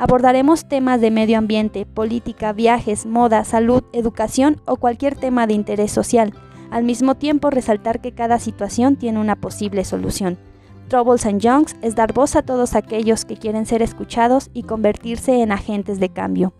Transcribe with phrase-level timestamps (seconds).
[0.00, 5.90] Abordaremos temas de medio ambiente, política, viajes, moda, salud, educación o cualquier tema de interés
[5.90, 6.32] social
[6.70, 10.38] al mismo tiempo resaltar que cada situación tiene una posible solución.
[10.86, 15.42] Troubles and Youngs es dar voz a todos aquellos que quieren ser escuchados y convertirse
[15.42, 16.54] en agentes de cambio.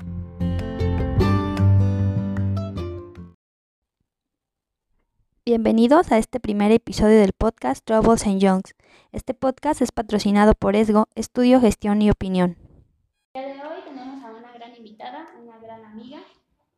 [5.47, 8.75] Bienvenidos a este primer episodio del podcast Troubles and Youngs.
[9.13, 12.68] Este podcast es patrocinado por ESGO, Estudio, Gestión y Opinión.
[13.39, 16.19] Día de hoy tenemos a una gran invitada, una gran amiga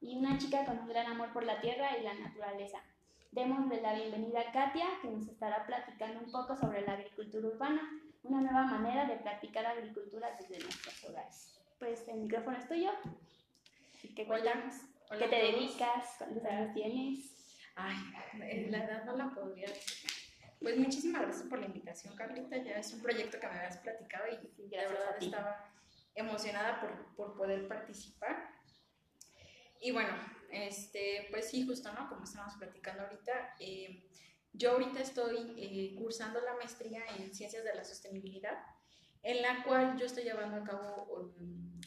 [0.03, 2.83] y una chica con un gran amor por la tierra y la naturaleza.
[3.33, 7.81] Démosle la bienvenida a Katia, que nos estará platicando un poco sobre la agricultura urbana,
[8.25, 11.59] una nueva manera de practicar agricultura desde nuestros hogares.
[11.79, 12.91] Pues el micrófono es tuyo.
[14.15, 14.75] ¿Qué cuéntanos?
[15.19, 16.17] ¿Qué te dedicas?
[16.19, 17.57] ¿Cuántos años tienes?
[17.75, 17.97] Ay,
[18.43, 20.11] eh, la edad no la podría decir.
[20.61, 22.59] Pues muchísimas gracias por la invitación, Carlita.
[22.59, 25.70] Ya es un proyecto que me habías platicado y de verdad estaba
[26.21, 28.51] emocionada por, por poder participar.
[29.81, 30.13] Y bueno,
[30.51, 32.09] este, pues sí, justo, ¿no?
[32.09, 34.05] Como estamos platicando ahorita, eh,
[34.53, 38.59] yo ahorita estoy eh, cursando la maestría en Ciencias de la Sostenibilidad,
[39.23, 41.33] en la cual yo estoy llevando a cabo,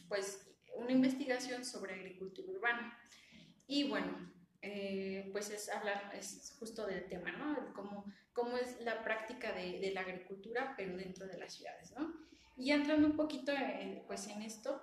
[0.07, 2.97] pues, una investigación sobre agricultura urbana.
[3.67, 4.31] Y bueno,
[4.61, 7.73] eh, pues es hablar, es justo del tema, ¿no?
[7.73, 12.13] Cómo, cómo es la práctica de, de, la agricultura, pero dentro de las ciudades, ¿no?
[12.55, 13.51] Y entrando un poquito,
[14.07, 14.81] pues, en esto,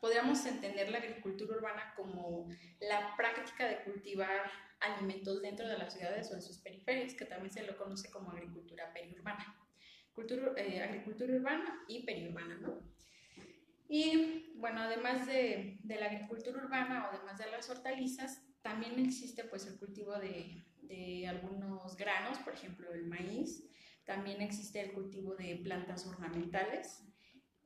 [0.00, 2.48] podríamos entender la agricultura urbana como
[2.80, 7.52] la práctica de cultivar alimentos dentro de las ciudades o en sus periferias, que también
[7.52, 9.56] se lo conoce como agricultura periurbana.
[10.12, 12.80] Cultura, eh, agricultura urbana y periurbana, ¿no?
[13.88, 19.44] Y bueno, además de, de, la agricultura urbana o además de las hortalizas, también existe
[19.44, 23.68] pues el cultivo de, de algunos granos, por ejemplo el maíz,
[24.04, 27.04] también existe el cultivo de plantas ornamentales,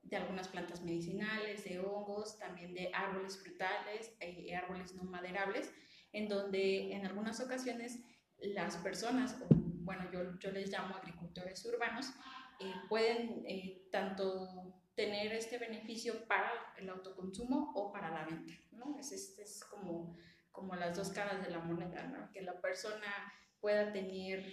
[0.03, 5.73] de algunas plantas medicinales, de hongos, también de árboles frutales y eh, árboles no maderables,
[6.13, 8.01] en donde en algunas ocasiones
[8.39, 12.13] las personas, bueno, yo, yo les llamo agricultores urbanos,
[12.61, 18.97] eh, pueden eh, tanto tener este beneficio para el autoconsumo o para la venta, ¿no?
[18.99, 20.17] Es, es, es como,
[20.53, 22.31] como las dos caras de la moneda, ¿no?
[22.33, 24.45] Que la persona pueda tener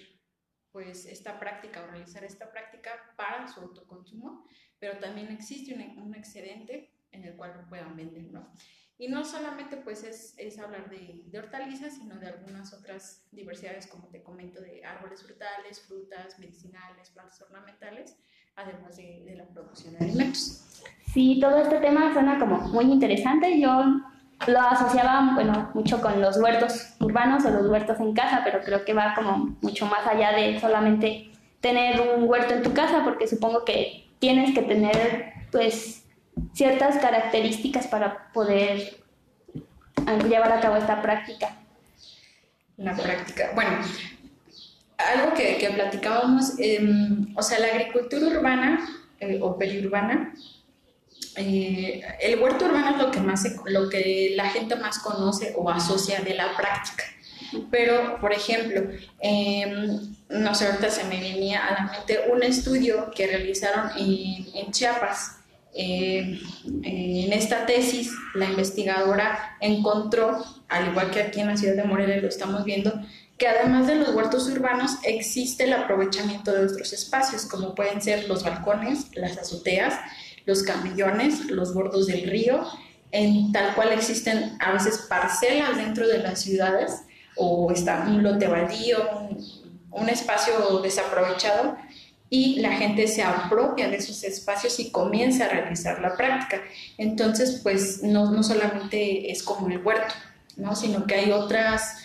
[0.74, 4.44] pues esta práctica o realizar esta práctica para su autoconsumo,
[4.80, 8.52] pero también existe un, excedente en el cual lo puedan vender, ¿no?
[8.98, 13.88] Y no solamente pues es, es hablar de, de, hortalizas, sino de algunas otras diversidades,
[13.88, 18.18] como te comento, de árboles frutales, frutas, medicinales, plantas ornamentales,
[18.56, 20.82] además de, de la producción de alimentos.
[21.14, 23.60] Sí, todo este tema suena como muy interesante.
[23.60, 23.84] Yo
[24.48, 28.86] lo asociaba, bueno, mucho con los huertos urbanos o los huertos en casa, pero creo
[28.86, 31.32] que va como mucho más allá de solamente
[31.62, 36.06] tener un huerto en tu casa, porque supongo que tienes que tener pues
[36.54, 38.98] ciertas características para poder
[40.28, 41.56] llevar a cabo esta práctica.
[42.78, 43.78] La práctica, bueno,
[44.98, 48.80] algo que, que platicábamos, em, o sea, la agricultura urbana
[49.20, 50.34] eh, o periurbana,
[51.36, 55.70] eh, el huerto urbano es lo que, más, lo que la gente más conoce o
[55.70, 57.04] asocia de la práctica.
[57.70, 58.82] Pero, por ejemplo,
[59.22, 60.00] eh,
[60.30, 65.38] no sé, ahorita se me venía a la mente un estudio que realizaron en, Chiapas.
[65.76, 66.40] Eh,
[66.84, 72.18] en esta tesis, la investigadora encontró, al igual que aquí en la ciudad de Morelia
[72.18, 72.94] lo estamos viendo,
[73.38, 78.28] que además de los huertos urbanos existe el aprovechamiento de otros espacios, como pueden ser
[78.28, 79.96] los balcones, las azoteas,
[80.46, 82.66] los camellones, los bordos del río,
[83.12, 87.04] en tal cual existen a veces parcelas dentro de las ciudades
[87.36, 88.98] o está un lote baldío,
[89.92, 91.78] un, espacio desaprovechado
[92.30, 96.62] y la gente se apropia de esos espacios y comienza a realizar la práctica.
[96.98, 100.14] Entonces, pues no, no solamente es como el huerto,
[100.58, 100.76] ¿no?
[100.76, 101.98] sino que hay otras,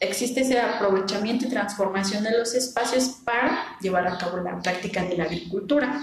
[0.00, 5.16] existe ese aprovechamiento y transformación de los espacios para llevar a cabo la práctica de
[5.16, 6.00] la agricultura.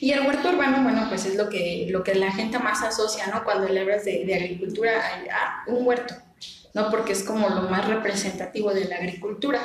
[0.00, 3.26] Y el huerto urbano, bueno, pues es lo que, lo que la gente más asocia,
[3.28, 3.44] ¿no?
[3.44, 5.00] Cuando le hablas de, de agricultura,
[5.30, 6.14] a un huerto,
[6.74, 6.90] ¿no?
[6.90, 9.60] Porque es como lo más representativo de la agricultura.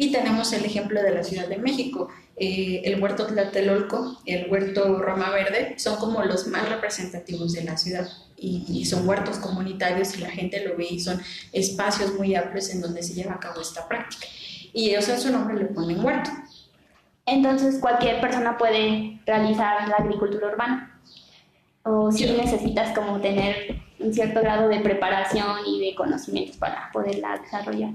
[0.00, 2.08] Y tenemos el ejemplo de la Ciudad de México.
[2.36, 7.76] Eh, el huerto Tlatelolco, el huerto Roma Verde, son como los más representativos de la
[7.76, 8.08] ciudad.
[8.36, 11.20] Y, son huertos comunitarios y la gente lo ve y son
[11.52, 14.28] espacios muy amplios en donde se lleva a cabo esta práctica.
[14.72, 16.30] Y ellos en su nombre le ponen huerto.
[17.28, 20.98] Entonces cualquier persona puede realizar la agricultura urbana.
[21.82, 27.38] O si necesitas como tener un cierto grado de preparación y de conocimientos para poderla
[27.38, 27.90] desarrollar.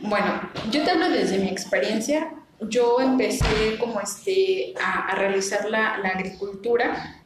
[0.00, 0.40] Bueno,
[0.70, 2.32] yo te hablo desde mi experiencia.
[2.60, 7.22] Yo empecé como este a, realizar la, la, agricultura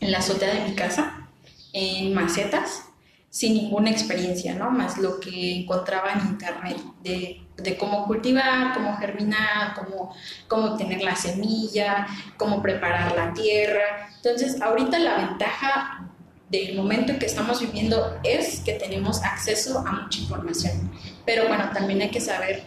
[0.00, 1.28] en la azotea de mi casa,
[1.74, 2.84] en macetas,
[3.28, 4.70] sin ninguna experiencia, ¿no?
[4.70, 10.14] Más lo que encontraba en internet de, de cómo cultivar, cómo germinar, cómo,
[10.46, 12.06] cómo obtener la semilla,
[12.36, 14.08] cómo preparar la tierra.
[14.16, 16.08] Entonces, ahorita la ventaja
[16.48, 20.90] del momento en que estamos viviendo es que tenemos acceso a mucha información.
[21.26, 22.62] Pero bueno, también hay que saber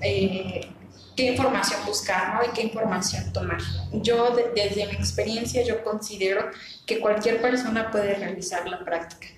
[0.00, 0.68] eh,
[1.16, 3.58] qué información buscar y qué información tomar.
[3.92, 6.50] Yo desde mi experiencia yo considero
[6.86, 9.28] que cualquier persona puede realizar la práctica.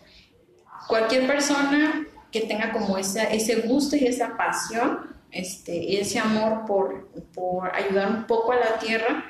[0.89, 7.09] Cualquier persona que tenga como ese, ese gusto y esa pasión, este, ese amor por,
[7.35, 9.25] por ayudar un poco a la tierra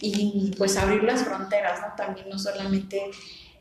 [0.00, 1.94] y pues abrir las fronteras, ¿no?
[1.96, 3.10] También no solamente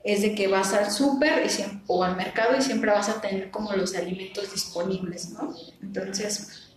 [0.03, 1.47] es de que vas al súper
[1.87, 5.55] o al mercado y siempre vas a tener como los alimentos disponibles, ¿no?
[5.81, 6.69] Entonces,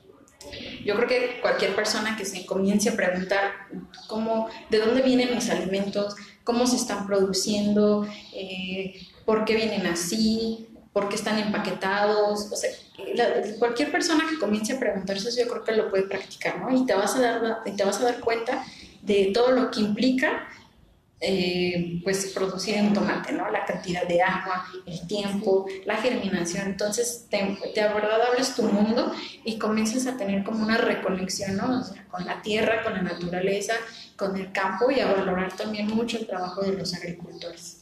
[0.84, 3.50] yo creo que cualquier persona que se comience a preguntar
[4.06, 6.14] cómo, de dónde vienen mis alimentos,
[6.44, 8.94] cómo se están produciendo, eh,
[9.24, 12.70] por qué vienen así, por qué están empaquetados, o sea,
[13.58, 16.74] cualquier persona que comience a preguntarse eso yo creo que lo puede practicar, ¿no?
[16.74, 18.64] Y te vas a dar, te vas a dar cuenta
[19.02, 20.48] de todo lo que implica
[21.20, 23.50] eh, pues producir un tomate, ¿no?
[23.50, 26.66] La cantidad de agua, el tiempo, la germinación.
[26.68, 29.12] Entonces, te, te verdad abres tu mundo
[29.44, 31.84] y comienzas a tener como una reconexión, ¿no?
[32.10, 33.74] con la tierra, con la naturaleza,
[34.16, 37.75] con el campo y a valorar también mucho el trabajo de los agricultores.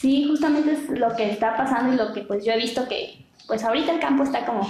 [0.00, 3.22] Sí, justamente es lo que está pasando y lo que pues yo he visto que
[3.46, 4.66] pues ahorita el campo está como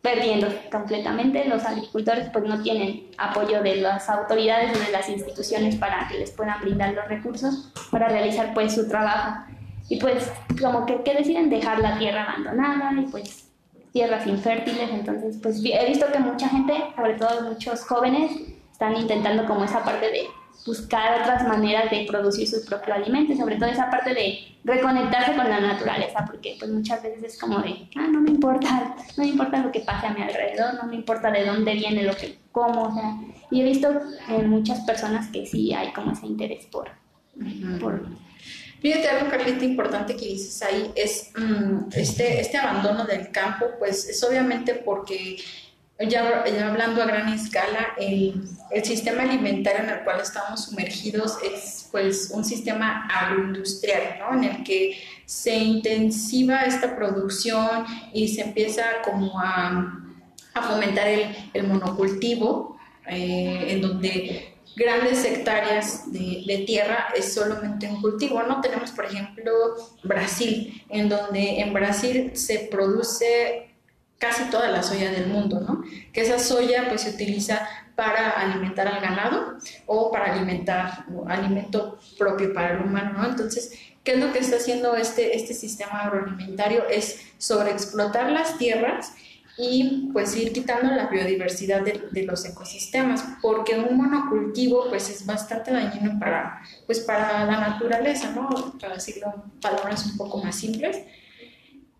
[0.00, 1.46] perdiendo completamente.
[1.46, 6.18] Los agricultores pues no tienen apoyo de las autoridades o de las instituciones para que
[6.20, 9.42] les puedan brindar los recursos para realizar pues su trabajo.
[9.88, 10.30] Y pues
[10.62, 13.48] como que, que deciden dejar la tierra abandonada y pues
[13.92, 14.90] tierras infértiles.
[14.92, 18.30] Entonces pues he visto que mucha gente, sobre todo muchos jóvenes,
[18.70, 20.28] están intentando como esa parte de
[20.66, 25.48] buscar otras maneras de producir su propio alimento, sobre todo esa parte de reconectarse con
[25.48, 29.30] la naturaleza, porque pues muchas veces es como de, ah, no me importa, no me
[29.30, 32.38] importa lo que pase a mi alrededor, no me importa de dónde viene lo que
[32.52, 33.16] como, o sea,
[33.50, 33.88] y he visto
[34.28, 36.90] en muchas personas que sí hay como ese interés por...
[37.80, 38.02] por
[38.80, 44.08] Fíjate, algo, Carlita, importante que dices ahí es mm, este, este abandono del campo, pues
[44.08, 45.36] es obviamente porque
[46.06, 51.88] ya, hablando a gran escala, el, el, sistema alimentario en el cual estamos sumergidos es
[51.90, 54.34] pues un sistema agroindustrial, ¿no?
[54.34, 54.96] En el que
[55.26, 60.00] se intensiva esta producción y se empieza como a,
[60.54, 62.78] a fomentar el, el monocultivo,
[63.08, 68.60] eh, en donde grandes hectáreas de, de, tierra es solamente un cultivo, ¿no?
[68.60, 69.52] Tenemos, por ejemplo,
[70.04, 73.67] Brasil, en donde en Brasil se produce
[74.18, 75.82] casi toda la soya del mundo, ¿no?
[76.12, 82.52] Que esa soya pues se utiliza para alimentar al ganado o para alimentar alimento propio
[82.52, 83.28] para el humano, ¿no?
[83.28, 83.72] Entonces,
[84.04, 86.88] ¿qué es lo que está haciendo este, este sistema agroalimentario?
[86.88, 89.14] Es sobreexplotar las tierras
[89.58, 95.72] y pues ir quitando la biodiversidad de, los ecosistemas, porque un monocultivo pues es bastante
[95.72, 98.78] dañino para, pues, para la naturaleza, ¿no?
[98.80, 100.98] Para decirlo en palabras un poco más simples.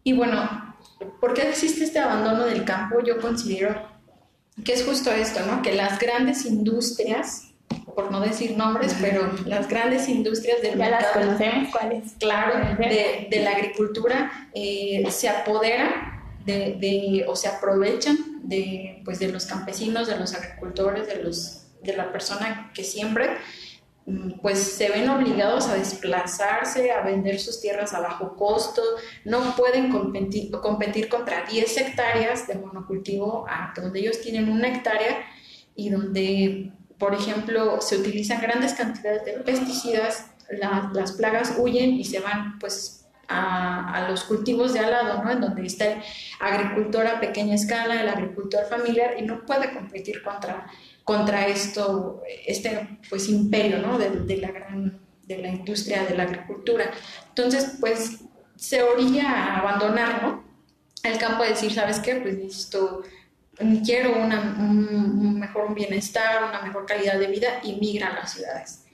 [0.04, 0.76] Y bueno,
[1.21, 3.00] ¿Por qué existe este abandono del campo?
[3.00, 3.75] Yo considero
[4.64, 5.62] que es justo esto, ¿no?
[5.62, 7.52] Que las grandes industrias,
[7.95, 12.12] por no decir nombres, pero las grandes industrias del ya las conocemos, ¿cuáles?
[12.18, 15.90] Claro, de, de la agricultura eh, se apoderan
[16.45, 21.66] de, de, o se aprovechan de, pues, de los campesinos, de los agricultores, de, los,
[21.83, 23.68] de la persona que siempre Mm,
[24.41, 28.83] pues se ven obligados a desplazarse, a vender sus tierras a bajo costo,
[29.25, 33.47] no pueden competir, competir contra 10 hectáreas de monocultivo,
[33.77, 35.25] donde ellos tienen una hectárea
[35.75, 42.21] y donde, por ejemplo, se utilizan grandes cantidades de pesticidas, las plagas huyen y se
[42.21, 45.31] van pues a, a, los cultivos de al lado, ¿no?
[45.31, 46.03] En donde está el
[46.41, 50.67] agricultor a pequeña escala, el agricultor familiar y no puede competir contra
[51.09, 53.97] contra esto, este pues imperio ¿no?
[53.97, 56.91] de, de, la gran, de la industria de la agricultura.
[57.31, 58.19] Entonces, pues
[58.57, 60.45] se orilla a abandonar ¿no?
[61.03, 62.17] el campo a decir, ¿sabes qué?
[62.17, 63.05] Pues necesito
[63.87, 68.85] quiero un, mejor bienestar, una mejor calidad de vida y migran a las ciudades.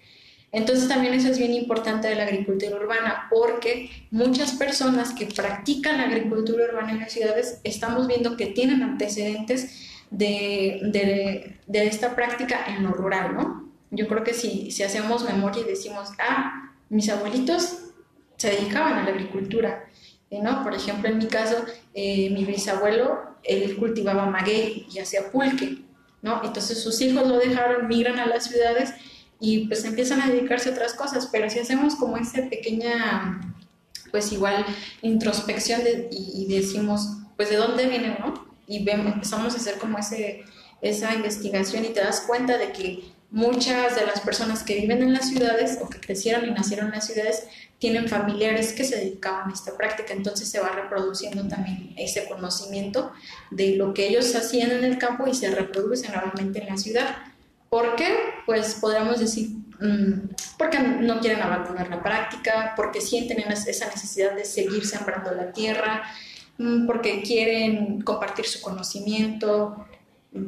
[0.53, 5.97] Entonces también eso es bien importante de la agricultura urbana porque muchas personas que practican
[5.97, 12.15] la agricultura urbana en las ciudades estamos viendo que tienen antecedentes de, de, de esta
[12.15, 13.73] práctica en lo rural, ¿no?
[13.91, 17.85] Yo creo que si, si hacemos memoria y decimos, ah, mis abuelitos
[18.37, 19.85] se dedicaban a la agricultura,
[20.31, 20.63] ¿no?
[20.63, 25.83] Por ejemplo, en mi caso, eh, mi bisabuelo, él cultivaba maguey y hacía pulque,
[26.23, 26.43] ¿no?
[26.45, 28.95] Entonces sus hijos lo dejaron, migran a las ciudades
[29.41, 33.41] y pues empiezan a dedicarse a otras cosas, pero si hacemos como esa pequeña,
[34.11, 34.65] pues igual,
[35.03, 38.44] introspección y, decimos, pues de dónde vienen, ¿no?
[38.67, 40.45] Y empezamos a hacer como ese,
[40.81, 45.13] esa investigación y te das cuenta de que muchas de las personas que viven en
[45.13, 47.45] las ciudades o que crecieron y nacieron en las ciudades
[47.79, 53.13] tienen familiares que se dedicaban a esta práctica, entonces se va reproduciendo también ese conocimiento
[53.51, 57.17] de lo que ellos hacían en el campo y se reproduce nuevamente en la ciudad.
[57.69, 58.17] ¿Por qué?
[58.47, 59.49] Pues podríamos decir,
[59.81, 65.53] mm, porque no quieren abandonar la práctica, porque sienten esa necesidad de seguir sembrando la
[65.53, 66.05] tierra,
[66.87, 69.87] porque quieren compartir su conocimiento,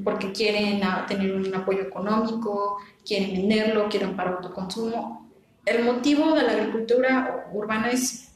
[0.04, 5.26] porque quieren tener un apoyo económico, quieren venderlo, quieren para autoconsumo
[5.66, 8.28] el motivo de la agricultura urbana es,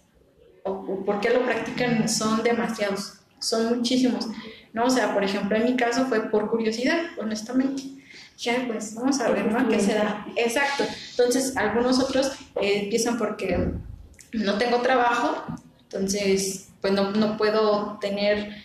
[0.64, 4.26] o, por qué lo practican, son demasiados, son muchísimos,
[4.72, 4.84] ¿no?
[4.86, 7.84] O sea, por ejemplo, en mi caso fue por curiosidad, honestamente.
[8.36, 9.68] Ya, pues vamos a ver, ¿no?
[9.68, 10.26] ¿Qué se da?
[10.34, 10.84] Exacto.
[11.10, 13.68] Entonces, algunos otros eh, empiezan porque
[14.32, 15.44] no tengo trabajo,
[15.92, 18.62] entonces, pues no, no puedo tener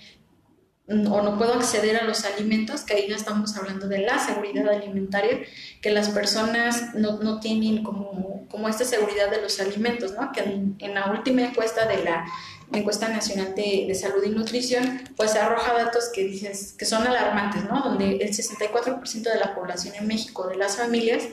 [0.87, 4.69] o no puedo acceder a los alimentos, que ahí ya estamos hablando de la seguridad
[4.69, 5.39] alimentaria,
[5.81, 10.31] que las personas no, no tienen como, como, esta seguridad de los alimentos, ¿no?
[10.31, 12.27] que en, la última encuesta de la
[12.71, 17.63] encuesta nacional de, de, salud y nutrición, pues arroja datos que, dices, que son alarmantes,
[17.63, 17.81] ¿no?
[17.81, 21.23] donde el 64% de la población en México, de las familias,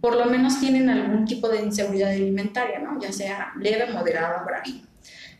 [0.00, 3.00] por lo menos tienen algún tipo de inseguridad alimentaria, ¿no?
[3.00, 4.91] ya sea leve, moderada o grave.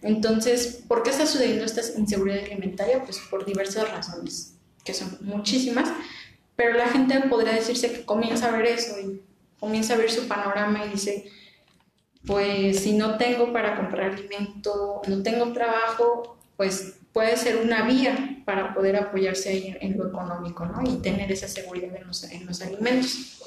[0.03, 3.03] Entonces, ¿por qué está sucediendo esta inseguridad alimentaria?
[3.05, 4.55] Pues por diversas razones,
[4.85, 5.89] que son muchísimas,
[6.57, 9.23] pero la gente podría decirse que comienza a ver eso y
[9.59, 11.31] comienza a ver su panorama y dice,
[12.27, 18.43] pues si no tengo para comprar alimento, no tengo trabajo, pues puede ser una vía
[18.45, 20.83] para poder apoyarse ahí en lo económico, ¿no?
[20.83, 23.39] Y tener esa seguridad en los, en los alimentos.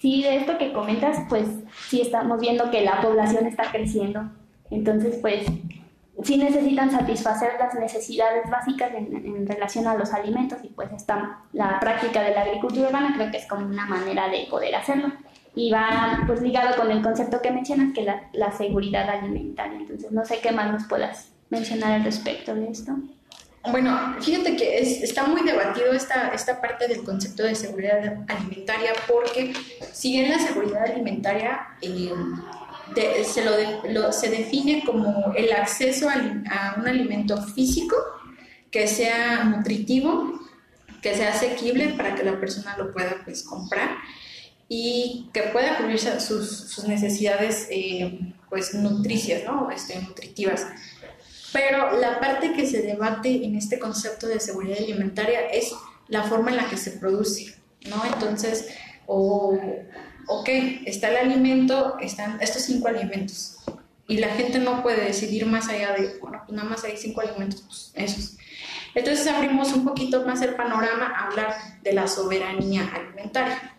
[0.00, 1.48] Sí, de esto que comentas, pues
[1.88, 4.30] sí estamos viendo que la población está creciendo.
[4.70, 5.46] Entonces, pues
[6.22, 11.78] sí necesitan satisfacer las necesidades básicas en, relación a los alimentos y pues está la
[11.80, 15.12] práctica de la agricultura urbana creo que es como una manera de poder hacerlo.
[15.54, 19.78] Y va pues ligado con el concepto que mencionas que la, la seguridad alimentaria.
[19.78, 22.94] Entonces no sé qué más nos puedas mencionar al respecto de esto.
[23.70, 29.52] Bueno, fíjate que está muy debatido esta, esta parte del concepto de seguridad alimentaria porque
[29.92, 32.12] si bien la seguridad alimentaria eh,
[32.94, 33.44] se,
[33.92, 37.96] lo, se define como el acceso a, un alimento físico
[38.70, 40.40] que sea nutritivo,
[41.02, 43.96] que sea asequible para que la persona lo pueda pues, comprar
[44.68, 48.18] y que pueda cubrir sus, sus necesidades eh,
[48.50, 49.70] pues, nutricias, ¿no?
[49.70, 50.66] Este, nutritivas.
[51.52, 55.72] Pero la parte que se debate en este concepto de seguridad alimentaria es
[56.08, 57.54] la forma en la que se produce,
[57.88, 58.04] ¿no?
[58.04, 58.68] Entonces,
[59.06, 59.58] o
[60.28, 60.48] ok,
[60.84, 63.56] está el alimento, están estos cinco alimentos.
[64.06, 67.20] Y la gente no puede decidir más allá de, bueno, pues nada más hay cinco
[67.20, 68.36] alimentos, pues esos.
[68.94, 73.76] Entonces abrimos un poquito más el panorama a hablar de la soberanía alimentaria.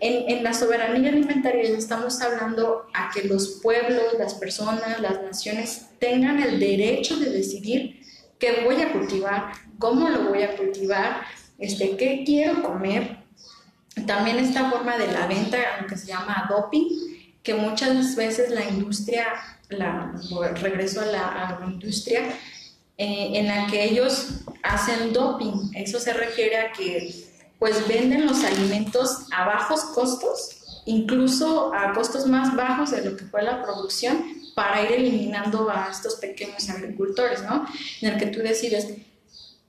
[0.00, 5.90] En, en, la soberanía alimentaria estamos hablando a que los pueblos, las personas, las naciones
[6.00, 8.02] tengan el derecho de decidir
[8.40, 11.22] qué voy a cultivar, cómo lo voy a cultivar,
[11.58, 13.21] este, qué quiero comer,
[14.06, 16.88] también esta forma de la venta, lo que se llama doping,
[17.42, 19.26] que muchas veces la industria,
[20.60, 22.28] regreso a la agroindustria,
[22.98, 25.72] eh, en la que ellos hacen doping.
[25.74, 27.14] Eso se refiere a que
[27.58, 33.24] pues venden los alimentos a bajos costos, incluso a costos más bajos de lo que
[33.24, 37.66] fue la producción, para ir eliminando a estos pequeños agricultores, ¿no?
[38.00, 38.88] En el que tú decides,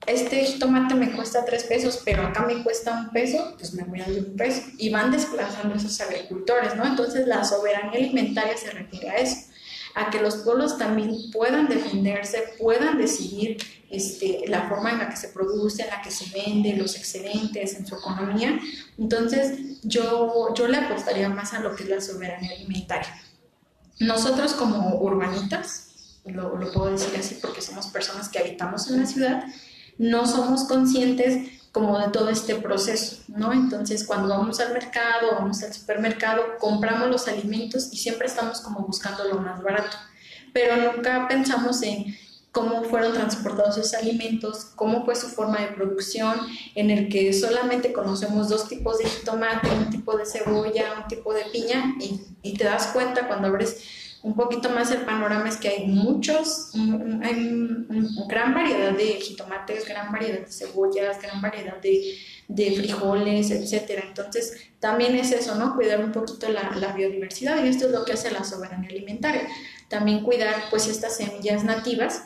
[0.05, 4.01] este tomate me cuesta tres pesos, pero acá me cuesta un peso, pues me voy
[4.01, 4.61] a dar un peso.
[4.77, 6.85] Y van desplazando esos agricultores, ¿no?
[6.85, 9.47] Entonces la soberanía alimentaria se refiere a eso,
[9.95, 13.57] a que los pueblos también puedan defenderse, puedan decidir
[13.89, 17.75] este, la forma en la que se produce, en la que se vende, los excedentes
[17.75, 18.59] en su economía.
[18.97, 23.21] Entonces yo, yo le apostaría más a lo que es la soberanía alimentaria.
[23.99, 29.05] Nosotros como urbanitas, lo, lo puedo decir así porque somos personas que habitamos en la
[29.05, 29.45] ciudad,
[29.97, 33.51] no somos conscientes como de todo este proceso, ¿no?
[33.51, 38.81] Entonces, cuando vamos al mercado, vamos al supermercado, compramos los alimentos y siempre estamos como
[38.81, 39.97] buscando lo más barato,
[40.53, 42.15] pero nunca pensamos en
[42.51, 46.37] cómo fueron transportados esos alimentos, cómo fue su forma de producción,
[46.75, 51.33] en el que solamente conocemos dos tipos de jitomate, un tipo de cebolla, un tipo
[51.33, 53.81] de piña, y, y te das cuenta cuando abres
[54.23, 56.71] un poquito más el panorama es que hay muchos,
[57.21, 57.85] hay
[58.25, 62.15] gran variedad de jitomates, gran variedad de cebollas, gran variedad de,
[62.47, 64.03] de, frijoles, etcétera.
[64.07, 65.75] Entonces, también es eso, ¿no?
[65.75, 69.45] Cuidar un poquito la, la, biodiversidad y esto es lo que hace la soberanía alimentaria.
[69.89, 72.23] También cuidar, pues, estas semillas nativas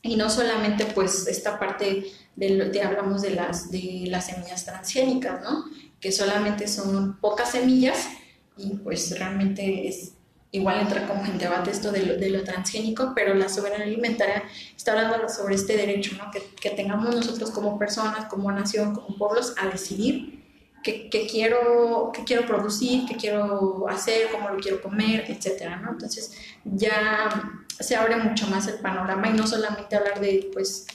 [0.00, 5.42] y no solamente, pues, esta parte de, de hablamos de las, de las semillas transgénicas,
[5.42, 5.66] ¿no?
[6.00, 8.08] Que solamente son pocas semillas
[8.56, 10.15] y, pues, realmente es
[10.56, 14.42] igual entra como en debate esto de lo, transgénico, pero la soberanía alimentaria
[14.76, 16.30] está hablando sobre este derecho, ¿no?
[16.30, 20.44] que, tengamos nosotros como personas, como nación, como pueblos, a decidir
[20.82, 25.90] qué, quiero, qué quiero producir, qué quiero hacer, cómo lo quiero comer, etcétera, ¿no?
[25.90, 26.32] Entonces
[26.64, 30.86] ya se abre mucho más el panorama y no solamente hablar de, pues,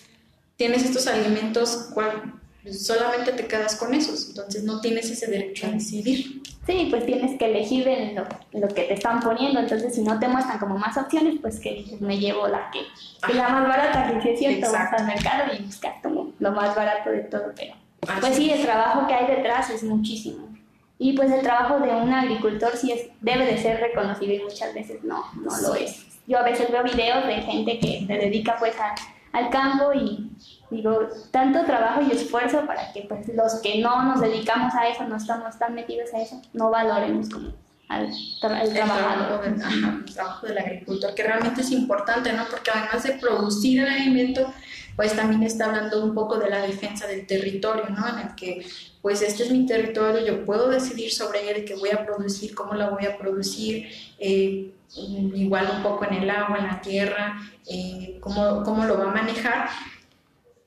[0.56, 2.41] tienes estos alimentos, ¿cuál?
[2.70, 6.42] Solamente te quedas con esos, entonces no tienes ese derecho a decidir.
[6.68, 10.20] Sí, pues tienes que elegir en lo, lo, que te están poniendo, entonces si no
[10.20, 14.20] te muestran como más opciones, pues que me llevo la que es la más barata,
[14.22, 17.74] que es cierto, vas al mercado y buscas como lo más barato de todo, pero
[18.20, 20.50] pues sí, el trabajo que hay detrás es muchísimo.
[20.98, 24.74] Y pues el trabajo de un agricultor sí es, debe de ser reconocido y muchas
[24.74, 26.06] veces no, no lo es.
[26.28, 28.94] Yo a veces veo videos de gente que se dedica pues a,
[29.32, 30.30] al campo y
[30.72, 35.04] digo, tanto trabajo y esfuerzo para que pues, los que no nos dedicamos a eso,
[35.04, 37.52] no estamos tan metidos a eso, no valoremos como
[37.90, 42.46] al, el trabajo, del, trabajo del agricultor, que realmente es importante, ¿no?
[42.50, 44.54] Porque además de producir el alimento,
[44.96, 48.08] pues también está hablando un poco de la defensa del territorio, ¿no?
[48.08, 48.66] En el que,
[49.02, 52.76] pues este es mi territorio, yo puedo decidir sobre él, qué voy a producir, cómo
[52.76, 58.20] lo voy a producir, eh, igual un poco en el agua, en la tierra, eh,
[58.22, 59.70] cómo, cómo lo va a manejar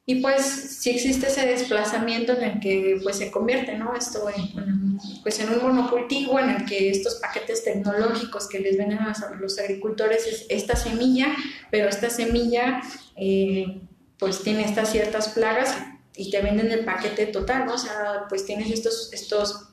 [0.07, 3.95] y pues si existe ese desplazamiento en el que pues se convierte ¿no?
[3.95, 8.99] esto en, pues en un monocultivo en el que estos paquetes tecnológicos que les venden
[8.99, 11.35] a los agricultores es esta semilla,
[11.71, 12.83] pero esta semilla
[13.17, 13.81] eh,
[14.19, 15.75] pues tiene estas ciertas plagas
[16.17, 17.75] y te venden el paquete total, ¿no?
[17.75, 19.69] O sea, pues tienes estos, estos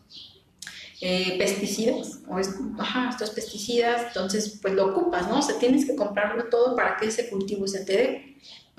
[1.02, 2.40] eh, pesticidas, o
[2.80, 5.40] ajá, estos pesticidas, entonces pues lo ocupas, ¿no?
[5.40, 8.32] O sea, tienes que comprarlo todo para que ese cultivo se te dé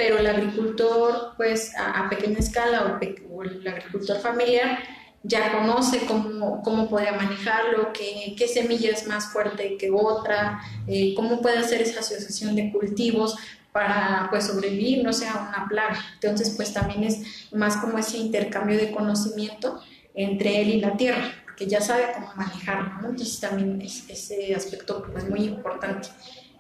[0.03, 2.99] pero el agricultor, pues a, pequeña escala
[3.31, 4.81] o, el agricultor familiar
[5.23, 11.15] ya conoce cómo, cómo podría manejarlo, qué, qué, semilla es más fuerte que otra, eh,
[11.15, 13.37] cómo puede hacer esa asociación de cultivos
[13.71, 15.97] para pues sobrevivir, no sea una plaga.
[16.15, 19.81] Entonces, pues también es más como ese intercambio de conocimiento
[20.15, 23.11] entre él y la tierra, que ya sabe cómo manejarlo, ¿no?
[23.11, 26.09] Entonces también es, ese aspecto pues muy importante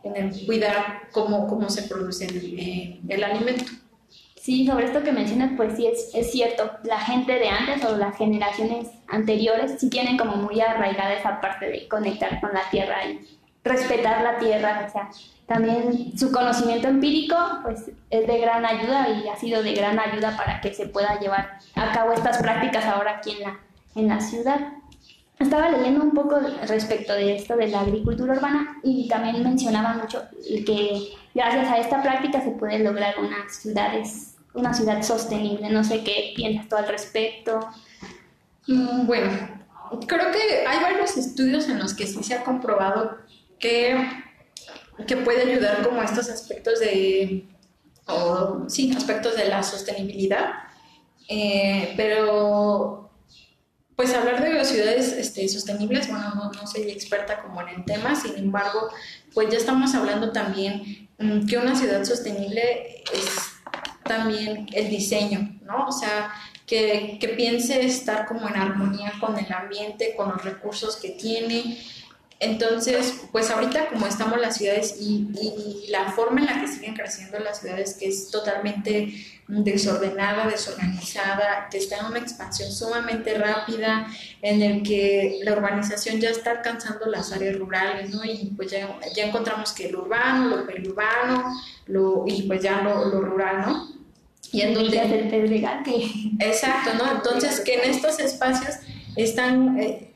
[0.04, 3.64] en el cuidar cómo, cómo se produce eh, el, alimento.
[4.36, 6.70] Sí, sobre esto que mencionas, pues sí, es, es, cierto.
[6.84, 11.68] La gente de antes o las generaciones anteriores sí tienen como muy arraigada esa parte
[11.68, 13.20] de conectar con la tierra y
[13.64, 14.84] respetar la tierra.
[14.88, 15.10] O sea,
[15.46, 20.36] también su conocimiento empírico pues es de gran ayuda y ha sido de gran ayuda
[20.36, 23.60] para que se pueda llevar a cabo estas prácticas ahora aquí en la,
[23.94, 24.72] en la ciudad.
[25.42, 30.22] Estaba leyendo un poco respecto de esto de la agricultura urbana y también mencionaba mucho
[30.64, 35.68] que gracias a esta práctica se puede lograr unas ciudades, una ciudad sostenible.
[35.68, 37.58] No sé qué piensas tú al respecto.
[38.68, 39.30] Mm, bueno,
[40.06, 43.18] creo que hay varios estudios en los que sí se ha comprobado
[43.58, 43.96] que,
[45.08, 47.48] que puede ayudar como estos aspectos de,
[48.06, 50.52] o, sí, aspectos de la sostenibilidad.
[51.28, 53.01] Eh, pero
[54.02, 58.36] pues hablar de ciudades este, sostenibles, bueno, no, soy experta como en el tema, sin
[58.36, 58.88] embargo,
[59.32, 63.28] pues ya estamos hablando también mm, que una ciudad sostenible es
[64.02, 65.86] también el diseño, ¿no?
[65.86, 66.32] O sea,
[66.66, 71.78] que piense estar como en armonía con el ambiente, con los recursos que tiene,
[72.42, 76.94] entonces, pues ahorita como estamos las ciudades y, y, la forma en la que siguen
[76.94, 79.14] creciendo las ciudades, que es totalmente
[79.46, 84.08] desordenada, desorganizada, que está en una expansión sumamente rápida,
[84.40, 88.24] en el que la urbanización ya está alcanzando las áreas rurales, ¿no?
[88.24, 91.44] Y pues ya, ya encontramos que lo urbano, lo periurbano,
[91.86, 93.88] lo, y pues ya lo, lo rural, ¿no?
[94.50, 94.98] Y en donde...
[96.40, 97.08] Exacto, ¿no?
[97.12, 98.74] Entonces, que en estos espacios
[99.14, 99.78] están...
[99.78, 100.08] Eh,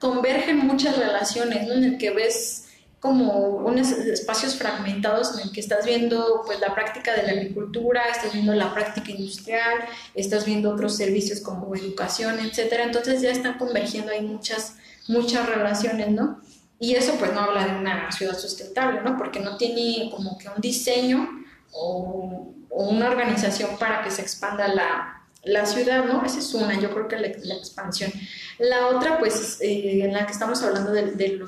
[0.00, 1.74] convergen muchas relaciones, ¿no?
[1.74, 2.66] En el que ves
[2.98, 8.02] como unos espacios fragmentados en el que estás viendo pues la práctica de la agricultura,
[8.10, 9.78] estás viendo la práctica industrial,
[10.14, 12.84] estás viendo otros servicios como educación, etcétera.
[12.84, 14.74] Entonces ya están convergiendo ahí muchas
[15.08, 16.40] muchas relaciones, ¿no?
[16.78, 19.16] Y eso pues no habla de una ciudad sustentable, ¿no?
[19.18, 21.28] Porque no tiene como que un diseño
[21.72, 26.24] o, una organización para que se expanda la, la, ciudad, ¿no?
[26.24, 28.12] Esa es una, yo creo que la, expansión.
[28.58, 31.42] La otra, pues, eh, en la que estamos hablando de, del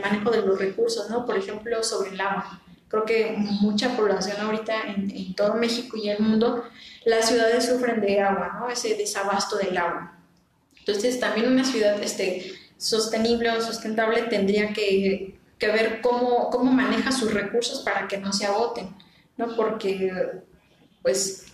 [0.00, 1.24] manejo de los recursos, ¿no?
[1.26, 2.60] Por ejemplo, sobre el agua.
[2.88, 6.64] Creo que mucha población ahorita en, en todo México y el mundo,
[7.04, 8.70] las ciudades sufren de agua, ¿no?
[8.70, 10.18] Ese desabasto del agua.
[10.78, 17.12] Entonces, también una ciudad este, sostenible o sustentable tendría que, que ver cómo, cómo maneja
[17.12, 18.94] sus recursos para que no se agoten,
[19.36, 19.54] ¿no?
[19.54, 20.40] Porque,
[21.02, 21.47] pues,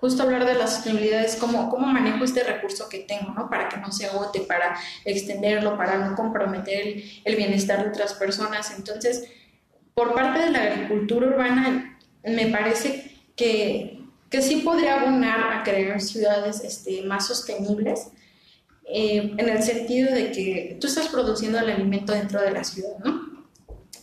[0.00, 3.50] justo hablar de la sostenibilidad es cómo, cómo manejo este recurso que tengo, ¿no?
[3.50, 8.14] Para que no se agote, para extenderlo, para no comprometer el, el bienestar de otras
[8.14, 8.72] personas.
[8.76, 9.24] Entonces,
[9.94, 16.00] por parte de la agricultura urbana, me parece que, que sí podría abonar a crear
[16.00, 18.08] ciudades este, más sostenibles,
[18.90, 22.96] eh, en el sentido de que tú estás produciendo el alimento dentro de la ciudad,
[23.04, 23.46] ¿no?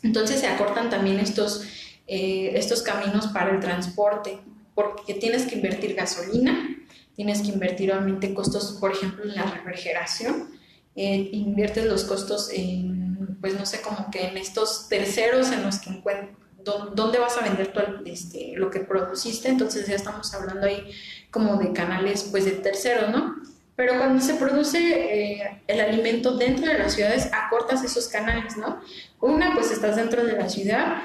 [0.04, 1.64] Entonces se acortan también estos,
[2.08, 4.40] eh, estos caminos para el transporte,
[4.76, 6.78] porque tienes que invertir gasolina,
[7.16, 10.50] tienes que invertir obviamente costos, por ejemplo, en la refrigeración,
[10.96, 15.80] eh, inviertes los costos en, pues no sé, como que en estos terceros en los
[15.80, 17.72] que encuentras dónde vas a vender
[18.06, 20.92] este, lo que produciste, entonces ya estamos hablando ahí
[21.32, 23.36] como de canales pues de terceros, ¿no?
[23.76, 28.80] Pero cuando se produce eh, el alimento dentro de las ciudades, acortas esos canales, ¿no?
[29.20, 31.04] Una, pues estás dentro de la ciudad,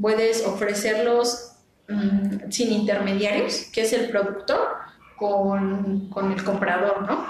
[0.00, 1.51] puedes ofrecerlos
[1.88, 4.76] mm, sin intermediarios, que es el productor,
[5.16, 7.26] con, con, el comprador, ¿no?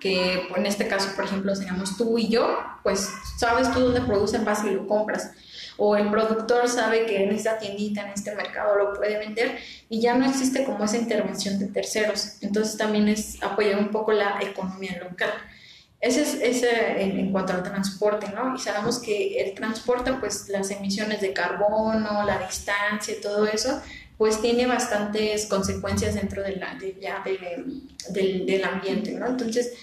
[0.00, 4.44] Que en este caso, por ejemplo, seríamos tú y yo, pues sabes tú dónde producen,
[4.44, 5.32] vas y lo compras
[5.80, 9.58] o el productor sabe que en esta tiendita, en este mercado lo puede vender
[9.88, 12.38] y ya no existe como esa intervención de terceros.
[12.40, 15.30] Entonces también es apoyar un poco la economía local.
[16.00, 18.54] Ese es ese en, cuanto al transporte, ¿no?
[18.54, 23.82] Y sabemos que el transporte, pues las emisiones de carbono, la distancia, todo eso,
[24.16, 29.26] pues tiene bastantes consecuencias dentro de la, ya del, del ambiente, ¿no?
[29.26, 29.74] Entonces,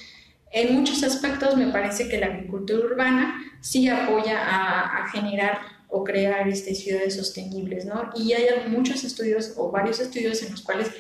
[0.52, 6.04] en muchos aspectos me parece que la agricultura urbana sí apoya a, a generar o
[6.04, 8.12] crear este, ciudades sostenibles, ¿no?
[8.16, 10.92] Y hay muchos estudios o varios estudios en los cuales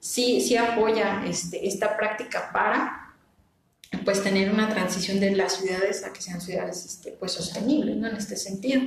[0.00, 3.07] sí, sí apoya este, esta práctica para
[4.04, 8.08] pues tener una transición de las ciudades a que sean ciudades este, pues sostenibles, ¿no?
[8.08, 8.82] En este sentido.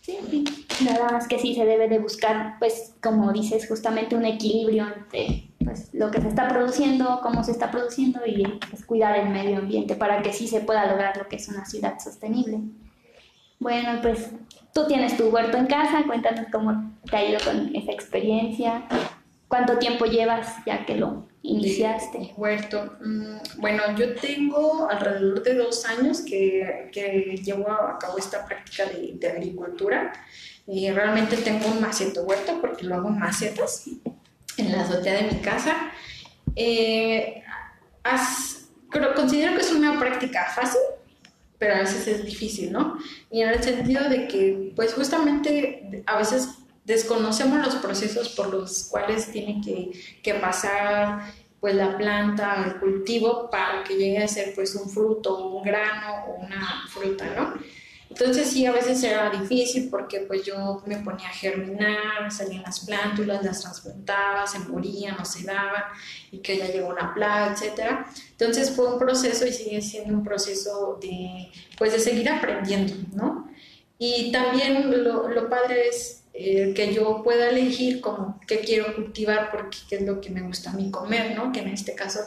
[0.00, 0.44] Sí,
[0.84, 5.48] nada más que sí se debe de buscar, pues como dices, justamente un equilibrio entre
[5.64, 9.58] pues, lo que se está produciendo, cómo se está produciendo y pues, cuidar el medio
[9.58, 12.58] ambiente para que sí se pueda lograr lo que es una ciudad sostenible.
[13.60, 14.30] Bueno, pues
[14.74, 18.82] tú tienes tu huerto en casa, cuéntanos cómo te ha ido con esa experiencia,
[19.52, 22.32] cuánto tiempo llevas ya que lo iniciaste.
[22.38, 28.46] huerto, mm, bueno, yo tengo alrededor de dos años que, que llevo a cabo esta
[28.46, 30.10] práctica de, de agricultura
[30.66, 33.84] y realmente tengo un maceto huerto porque lo hago en macetas
[34.56, 35.92] en la azotea de mi casa.
[36.56, 37.42] Eh,
[39.14, 40.80] considero que es una práctica fácil
[41.58, 42.98] pero a veces es difícil, ¿no?
[43.30, 46.48] Y en el sentido de que, pues justamente a veces
[46.84, 49.92] desconocemos los procesos por los cuales tiene que,
[50.22, 55.46] que pasar pues la planta, el cultivo, para que llegue a ser pues un fruto,
[55.46, 57.54] un grano o una fruta, ¿no?
[58.12, 62.80] Entonces sí, a veces era difícil porque pues yo me ponía a germinar, salían las
[62.80, 65.84] plántulas, las trasplantaba, se morían o se daban
[66.30, 68.04] y que ya llegó una plaga, etc.
[68.32, 73.48] Entonces fue un proceso y sigue siendo un proceso de pues de seguir aprendiendo, ¿no?
[73.98, 79.78] Y también lo, lo padre es que yo pueda elegir como qué quiero cultivar porque
[79.88, 81.52] qué es lo que me gusta a mí comer, ¿no?
[81.52, 82.20] Que en este caso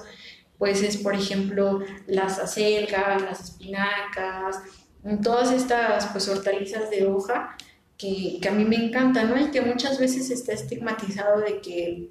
[0.57, 4.61] pues es por ejemplo las acelgas, las espinacas,
[5.23, 7.55] todas estas pues hortalizas de hoja
[7.97, 9.39] que, que, a mí me encantan, ¿no?
[9.39, 12.09] Y que muchas veces está estigmatizado de que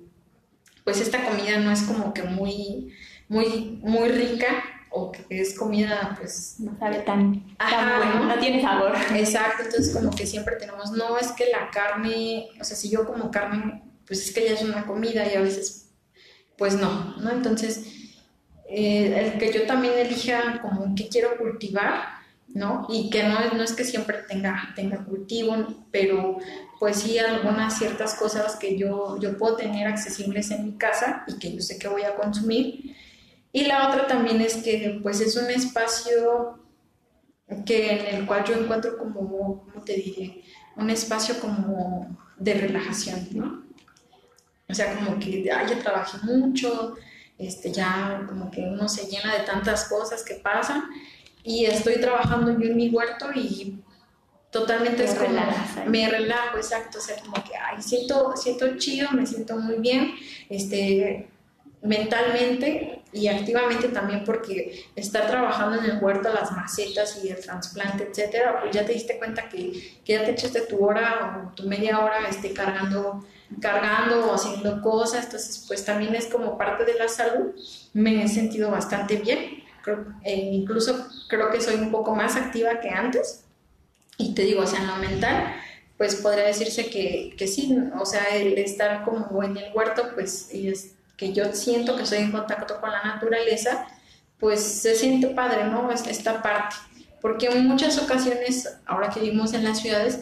[0.82, 2.92] pues esta comida no es como que muy,
[3.28, 4.64] muy, muy rica
[4.96, 6.56] o que es comida pues...
[6.60, 8.92] No sabe tan, bueno, no tiene sabor.
[9.14, 13.04] Exacto, entonces como que siempre tenemos, no es que la carne, o sea, si yo
[13.04, 15.84] como carne, pues es que ya es una comida y a veces
[16.56, 17.30] pues no, ¿no?
[17.32, 17.86] Entonces,
[18.68, 22.04] eh, el que yo también elija como qué quiero cultivar,
[22.48, 22.86] ¿no?
[22.88, 25.56] Y que no, no es que siempre tenga, tenga cultivo,
[25.90, 26.38] pero
[26.78, 31.38] pues sí algunas ciertas cosas que yo, yo puedo tener accesibles en mi casa y
[31.38, 32.94] que yo sé que voy a consumir.
[33.54, 36.58] Y la otra también es que pues es un espacio
[37.64, 40.42] que en el cual yo encuentro como, ¿cómo te diré?
[40.74, 43.62] Un espacio como de relajación, ¿no?
[44.68, 46.96] O sea, como que ya trabajé mucho,
[47.38, 50.82] este, ya como que uno se llena de tantas cosas que pasan
[51.44, 53.78] y estoy trabajando yo en mi huerto y
[54.50, 55.38] totalmente es como,
[55.86, 60.12] me relajo, exacto, o sea, como que, ay, siento, siento chido, me siento muy bien,
[60.48, 61.28] este,
[61.82, 68.08] mentalmente y activamente también porque estar trabajando en el huerto, las macetas y el trasplante,
[68.10, 71.68] etcétera, pues ya te diste cuenta que, que ya te echaste tu hora o tu
[71.68, 73.24] media hora este, cargando,
[73.60, 77.54] cargando o haciendo cosas, entonces pues también es como parte de la salud,
[77.92, 79.62] me he sentido bastante bien,
[80.24, 83.44] eh, incluso creo que soy un poco más activa que antes.
[84.16, 85.54] Y te digo, o sea, en lo mental,
[85.98, 90.48] pues podría decirse que, que sí, o sea, el estar como en el huerto, pues
[90.52, 93.86] es que yo siento que estoy en contacto con la naturaleza,
[94.38, 95.90] pues se siente padre, ¿no?
[95.90, 96.76] Esta parte.
[97.20, 100.20] Porque en muchas ocasiones, ahora que vivimos en las ciudades,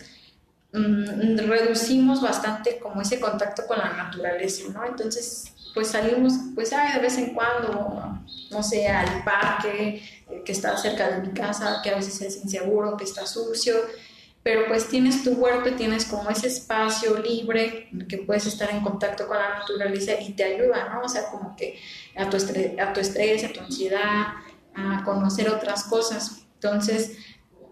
[0.72, 4.84] mm, reducimos bastante como ese contacto con la naturaleza, ¿no?
[4.84, 10.02] Entonces, pues salimos, pues ay, de vez en cuando, no sé, al parque
[10.44, 13.74] que está cerca de mi casa, que a veces es inseguro, que está sucio,
[14.42, 18.70] pero pues tienes tu huerto y tienes como ese espacio libre en que puedes estar
[18.70, 21.02] en contacto con la naturaleza y te ayuda, ¿no?
[21.02, 21.78] O sea, como que
[22.16, 24.26] a tu estrés, a tu, estrés, a tu ansiedad,
[24.74, 26.44] a conocer otras cosas.
[26.54, 27.16] Entonces,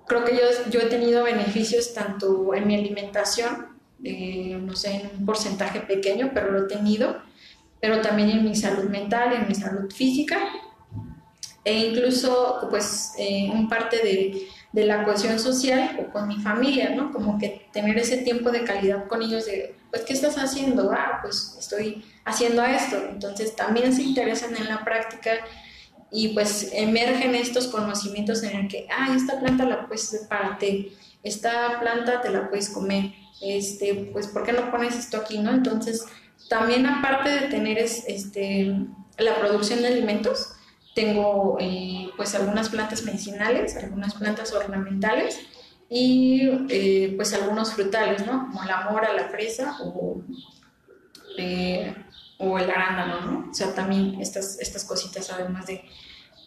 [0.07, 5.11] creo que yo, yo he tenido beneficios tanto en mi alimentación, eh, no sé, en
[5.19, 7.21] un porcentaje pequeño, pero lo he tenido,
[7.81, 10.39] pero también en mi salud mental, en mi salud física,
[11.65, 16.91] e incluso, pues, en un parte de de la cohesión social o con mi familia,
[16.91, 17.13] ¿no?
[17.13, 20.93] Como que tener ese tiempo de calidad con ellos de, pues, ¿qué estás haciendo?
[20.93, 22.97] Ah, pues estoy haciendo esto.
[23.11, 25.33] Entonces también se interesan en la práctica
[26.13, 30.59] y pues emergen estos conocimientos en el que, ah, esta planta la puedes para
[31.23, 35.51] esta planta te la puedes comer, este, pues, ¿por qué no pones esto aquí, no?
[35.51, 36.07] Entonces,
[36.49, 38.75] también aparte de tener este,
[39.19, 40.55] la producción de alimentos,
[40.95, 45.39] tengo eh, pues algunas plantas medicinales, algunas plantas ornamentales
[45.89, 48.49] y eh, pues algunos frutales, ¿no?
[48.51, 50.23] Como la mora, la fresa o,
[51.39, 51.95] eh,
[52.39, 53.51] o el arándano, ¿no?
[53.51, 55.85] O sea, también estas, estas cositas además de,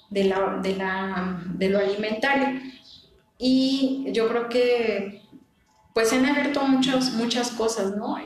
[0.10, 2.60] de, la, de, la, de lo alimentario.
[3.38, 5.22] Y yo creo que
[5.94, 8.18] pues han abierto muchas, muchas cosas, ¿no?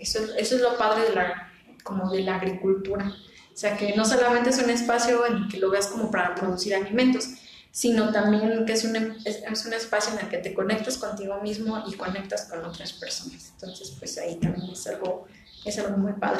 [0.00, 1.50] Eso, eso es lo padre de la,
[1.82, 3.12] como de la agricultura
[3.58, 6.32] o sea, que no solamente es un espacio en el que lo veas como para
[6.32, 7.30] producir alimentos,
[7.72, 8.94] sino también que es un,
[9.24, 13.50] es, un espacio en el que te conectas contigo mismo y conectas con otras personas.
[13.54, 15.26] Entonces, pues ahí también es algo,
[15.64, 16.38] es algo muy padre.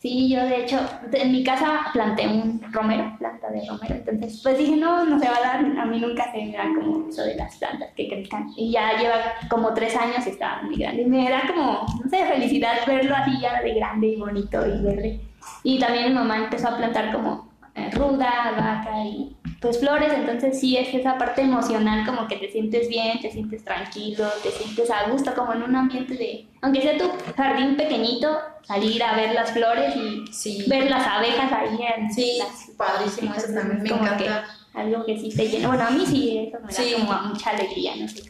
[0.00, 0.80] Sí, yo de hecho,
[1.12, 5.28] en mi casa planté un romero, planta de romero, entonces pues dije, no, no se
[5.28, 8.08] va a dar, a mí nunca se me da como eso de las plantas que
[8.08, 8.52] crezcan.
[8.56, 11.02] Y ya lleva como tres años y está muy grande.
[11.02, 14.82] Y me da como, no sé, felicidad verlo así ya de grande y bonito y
[14.82, 15.29] verde.
[15.62, 20.58] Y también mi mamá empezó a plantar como eh, ruda, vaca y pues flores, entonces
[20.58, 24.90] sí es esa parte emocional como que te sientes bien, te sientes tranquilo, te sientes
[24.90, 29.34] a gusto como en un ambiente de, aunque sea tu jardín pequeñito, salir a ver
[29.34, 32.38] las flores y ver las abejas ahí en Sí,
[32.76, 34.46] padrísimo, eso también me encanta.
[34.72, 37.96] algo que sí te llena, bueno a mí sí, eso me da como mucha alegría,
[37.96, 38.22] no sé.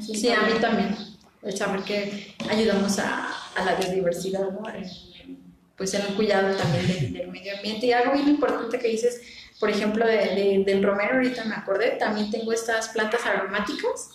[0.00, 0.96] sí, a mí también,
[1.42, 4.62] el saber que ayudamos a, a la biodiversidad, ¿no?
[5.82, 7.86] Pues en un cuidado también del, medio ambiente.
[7.86, 9.20] Y algo bien importante que dices,
[9.58, 14.10] por ejemplo, de, del romero, ahorita me acordé, también tengo estas plantas aromáticas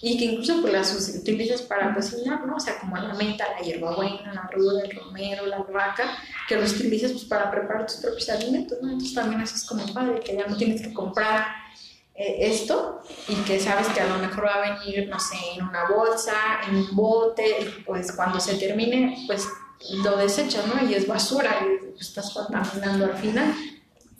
[0.00, 2.54] y que incluso pues, las utilizas para cocinar, ¿no?
[2.54, 6.74] O sea, como la menta, la hierbabuena, la ruda, el romero, la albahaca, que los
[6.74, 8.92] utilizas pues, para preparar tus propios alimentos, ¿no?
[8.92, 11.48] Entonces también eso es como padre, que ya no tienes que comprar
[12.14, 15.64] eh, esto y que sabes que a lo mejor va a venir, no sé, en
[15.64, 19.48] una bolsa, en un bote, pues cuando se termine, pues
[20.02, 20.88] lo desechas, ¿no?
[20.88, 23.54] Y es basura y estás contaminando al final.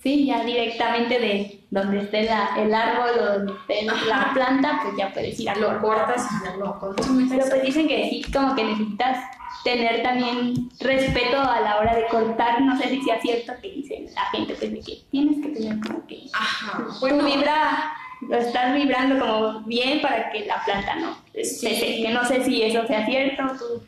[0.03, 4.95] Sí, ya directamente de donde esté la, el árbol o donde esté la planta, pues
[4.97, 7.29] ya puedes ir a Lo cortas y ya lo consumes.
[7.31, 9.25] Pero pues dicen que sí, como que necesitas
[9.65, 14.07] tener también respeto a la hora de cortar, no sé si sea cierto que dicen
[14.15, 16.87] la gente, pues de que tienes que tener como que Ajá.
[17.01, 22.03] Bueno, vibra, lo estás vibrando como bien para que la planta no sí.
[22.03, 23.43] que no sé si eso sea cierto.
[23.59, 23.83] Tú,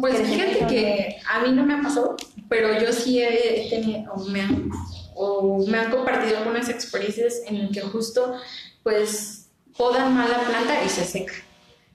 [0.00, 2.16] pues fíjate que a mí no me ha pasado,
[2.48, 4.70] pero yo sí he tenido, o me han,
[5.14, 8.34] o me han compartido algunas experiencias en las que justo,
[8.82, 11.34] pues, podan mal la planta y se seca.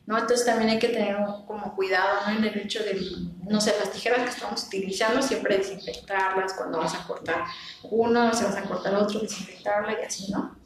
[0.06, 0.17] ¿no?
[0.17, 2.38] Entonces también hay que tener como cuidado ¿no?
[2.38, 2.99] en el hecho de,
[3.47, 7.43] no sé, las tijeras que estamos utilizando, siempre desinfectarlas cuando vas a cortar
[7.84, 10.58] uno, se vas a cortar otro, desinfectarla y así, ¿no?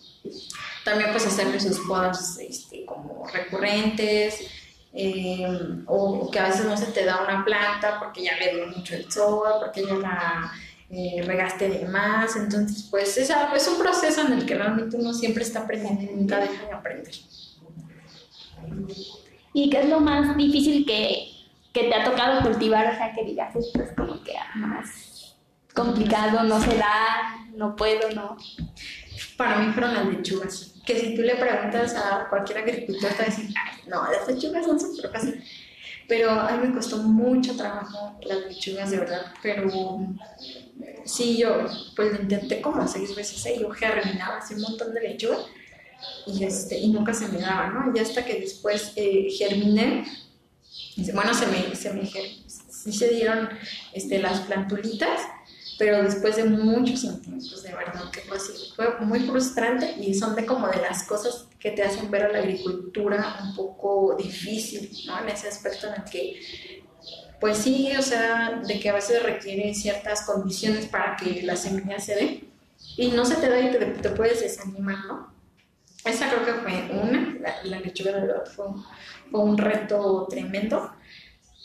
[0.83, 4.47] también pues hacerle sus podas este, como recurrentes,
[4.93, 8.67] eh, o, que a veces no se te da una planta porque ya le dio
[8.67, 10.51] mucho el sol, porque ya la
[10.89, 15.13] eh, regaste de más, entonces pues es, es un proceso en el que realmente uno
[15.13, 17.13] siempre está aprendiendo y nunca deja de aprender.
[19.53, 21.29] ¿Y qué es lo más difícil que,
[21.73, 22.93] que te ha tocado cultivar?
[22.93, 25.35] O sea, que digas, esto es como que más
[25.73, 28.37] complicado, no se da, no puedo, no.
[29.37, 30.72] Para mí fueron las lechugas.
[30.85, 33.49] Que si tú le preguntas a cualquier agricultor, te va a decir,
[33.87, 35.43] no, las lechugas son súper fáciles.
[36.07, 39.33] Pero a mí me costó mucho trabajo las lechugas, de verdad.
[39.41, 39.69] Pero
[41.05, 41.65] sí, yo
[41.95, 45.37] pues lo intenté como seis veces y yo germinaba así un montón de lechuga
[46.27, 47.95] y, este, y nunca se me daba, ¿no?
[47.95, 50.05] Y hasta que después eh, germiné,
[51.13, 52.05] bueno, se me, se me
[52.91, 53.49] se dieron
[53.93, 55.21] este, las plantulitas
[55.77, 60.35] pero después de muchos intentos, de verdad que fue así, fue muy frustrante y son
[60.35, 64.91] de como de las cosas que te hacen ver a la agricultura un poco difícil,
[65.05, 65.19] ¿no?
[65.19, 66.83] En ese aspecto en el que,
[67.39, 71.99] pues sí, o sea, de que a veces requiere ciertas condiciones para que la semilla
[71.99, 72.43] se dé
[72.97, 75.33] y no se te da y te, te puedes desanimar, ¿no?
[76.05, 78.65] Esa creo que fue una, la, lechuga de verdad fue
[79.31, 80.91] un reto tremendo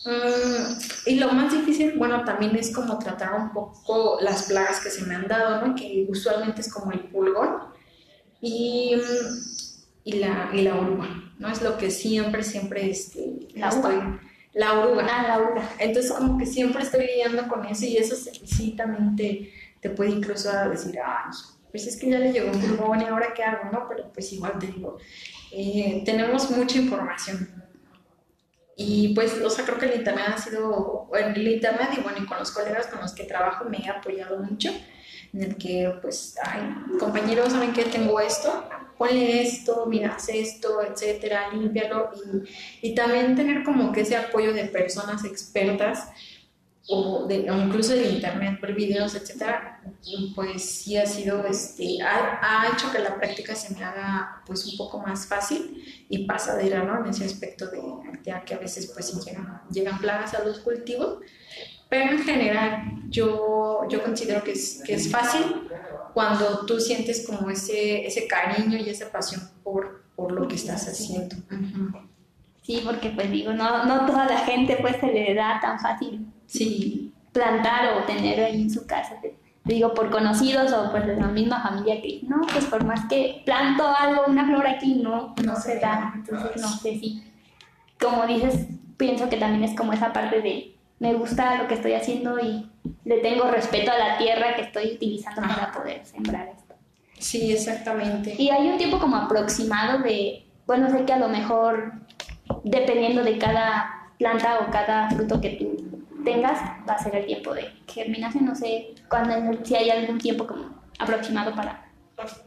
[0.05, 4.91] Mm, y lo más difícil, bueno, también es como tratar un poco las plagas que
[4.91, 5.75] se me han dado, ¿no?
[5.75, 7.59] Que usualmente es como el pulgón
[8.41, 8.95] y,
[10.05, 11.09] y, la, y la oruga,
[11.39, 11.49] ¿no?
[11.49, 13.97] Es lo que siempre, siempre este, la estoy...
[14.55, 15.07] La oruga.
[15.09, 15.71] Ah, la oruga.
[15.79, 20.11] Entonces como que siempre estoy lidiando con eso y eso sí también te, te puede
[20.11, 21.31] incluso decir, ay,
[21.71, 23.87] pues es que ya le llegó un pulgón y ahora qué hago, ¿no?
[23.89, 24.99] Pero pues igual te digo,
[25.53, 27.58] eh, tenemos mucha información
[28.81, 32.27] y pues, o sea, creo que el Internet ha sido, el Internet y bueno, y
[32.27, 34.71] con los colegas con los que trabajo me he apoyado mucho,
[35.33, 36.61] en el que pues, ay,
[37.01, 37.87] compañeros, ¿saben qué?
[37.87, 42.12] Tengo esto, ponle esto, mira, haz esto, etcétera, límpialo.
[42.81, 46.11] Y, y también tener como que ese apoyo de personas expertas
[46.90, 49.81] o, de, incluso de internet, ver videos, etcétera,
[50.35, 54.64] pues sí ha sido, este, ha, ha, hecho que la práctica se me haga pues
[54.64, 57.05] un poco más fácil y pasadera, ¿no?
[57.05, 57.83] En ese aspecto de
[58.24, 61.18] ya que a veces pues llegan, llegan plagas a los cultivos,
[61.90, 65.68] pero en general yo, yo considero que es, que es fácil
[66.14, 70.88] cuando tú sientes como ese, ese cariño y esa pasión por, por lo que estás
[70.88, 71.37] haciendo.
[72.62, 76.33] Sí, porque pues digo, no, no toda la gente pues se le da tan fácil
[76.49, 77.13] sí.
[77.33, 79.17] plantar o tener ahí en su casa.
[79.65, 83.87] digo, por conocidos o por la misma familia que, no, pues por más que planto
[83.87, 86.13] algo, una flor aquí, no, no se da.
[86.15, 87.23] Entonces, no sé si,
[88.01, 91.93] como dices, pienso que también es como esa parte de, me gusta lo que estoy
[91.93, 92.69] haciendo y
[93.05, 96.75] le tengo respeto a la tierra que estoy utilizando para poder sembrar esto.
[97.19, 98.35] Sí, exactamente.
[98.39, 101.93] Y hay un tiempo como aproximado de, bueno, sé que a lo mejor,
[102.65, 105.88] dependiendo de cada planta o cada fruto que tú
[106.29, 108.45] tengas, va a ser el tiempo de germinación.
[108.45, 111.85] No sé cuándo, si hay algún tiempo como aproximado para...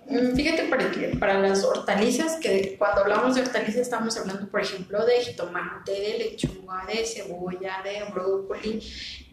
[0.08, 4.62] Mm, fíjate para, que, para las hortalizas, que cuando hablamos de hortalizas estamos hablando, por
[4.62, 8.84] ejemplo, de jitomate, de lechuga, de cebolla, de brócoli.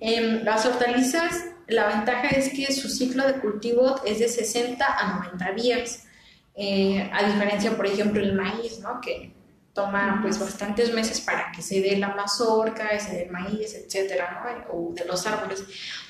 [0.00, 5.14] Em, las hortalizas, la ventaja es que su ciclo de cultivo es de 60 a
[5.16, 6.04] 90 días.
[6.54, 9.00] Eh, a diferencia, por ejemplo, el maíz, ¿no?
[9.00, 9.32] Que
[9.78, 14.42] toma pues bastantes meses para que se dé la mazorca, se dé el maíz, etcétera,
[14.68, 14.76] ¿no?
[14.76, 15.62] O de los árboles.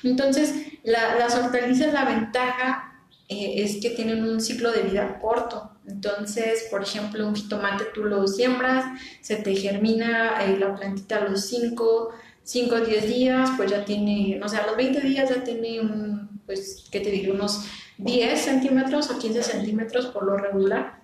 [0.03, 5.71] Entonces, las hortalizas, la ventaja eh, es que tienen un ciclo de vida corto.
[5.87, 8.85] Entonces, por ejemplo, un jitomate tú lo siembras,
[9.21, 12.09] se te germina eh, la plantita a los 5,
[12.41, 15.79] 5 o 10 días, pues ya tiene, no sé, a los 20 días ya tiene
[15.79, 17.35] un, pues, ¿qué te digo?
[17.35, 17.65] Unos
[17.99, 20.98] 10 centímetros o 15 centímetros por lo regular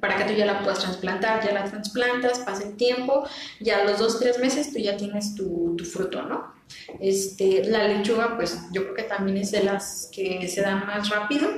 [0.00, 3.26] para que tú ya la puedas trasplantar, ya la trasplantas, pasa el tiempo,
[3.60, 6.54] ya a los dos, tres meses tú ya tienes tu, tu, fruto, ¿no?
[7.00, 11.08] Este, la lechuga, pues yo creo que también es de las que se dan más
[11.08, 11.48] rápido,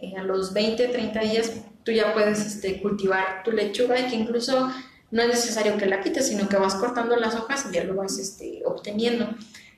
[0.00, 1.52] eh, a los 20, 30 días
[1.84, 4.72] tú ya puedes este, cultivar tu lechuga y que incluso
[5.10, 7.94] no es necesario que la quites, sino que vas cortando las hojas y ya lo
[7.94, 9.28] vas este, obteniendo.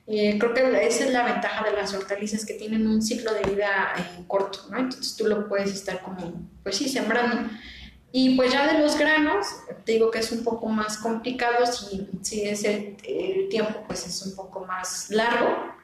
[0.06, 3.42] Eh, creo que esa es la ventaja de las hortalizas que tienen un ciclo de
[3.50, 4.78] vida eh, corto, ¿no?
[4.78, 7.50] Entonces tú lo puedes estar como, pues sí, sembrando.
[8.12, 9.46] Y pues ya de los granos,
[9.84, 12.96] te digo que es un poco más complicado, si, si es el,
[13.50, 15.74] tiempo pues es un poco más largo.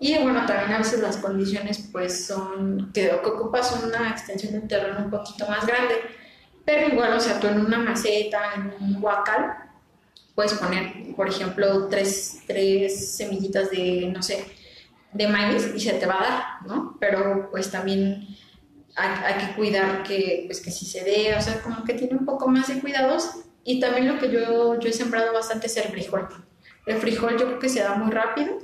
[0.00, 4.60] Y bueno, también a veces las condiciones pues son que, que ocupas una extensión de
[4.60, 5.94] terreno un poquito más grande.
[6.64, 9.56] Pero igual, o sea, tú en una maceta, en un huacal,
[10.34, 14.44] puedes poner, por ejemplo, tres, tres semillitas de, no sé,
[15.12, 16.96] de maíz y se te va a dar, ¿no?
[17.00, 18.28] Pero pues también
[18.98, 22.24] hay, que cuidar que, pues, que si se dé, o sea, como que tiene un
[22.24, 23.30] poco más de cuidados.
[23.64, 26.28] Y también lo que yo, yo he sembrado bastante es el frijol.
[26.86, 28.58] El frijol yo creo que se da muy rápido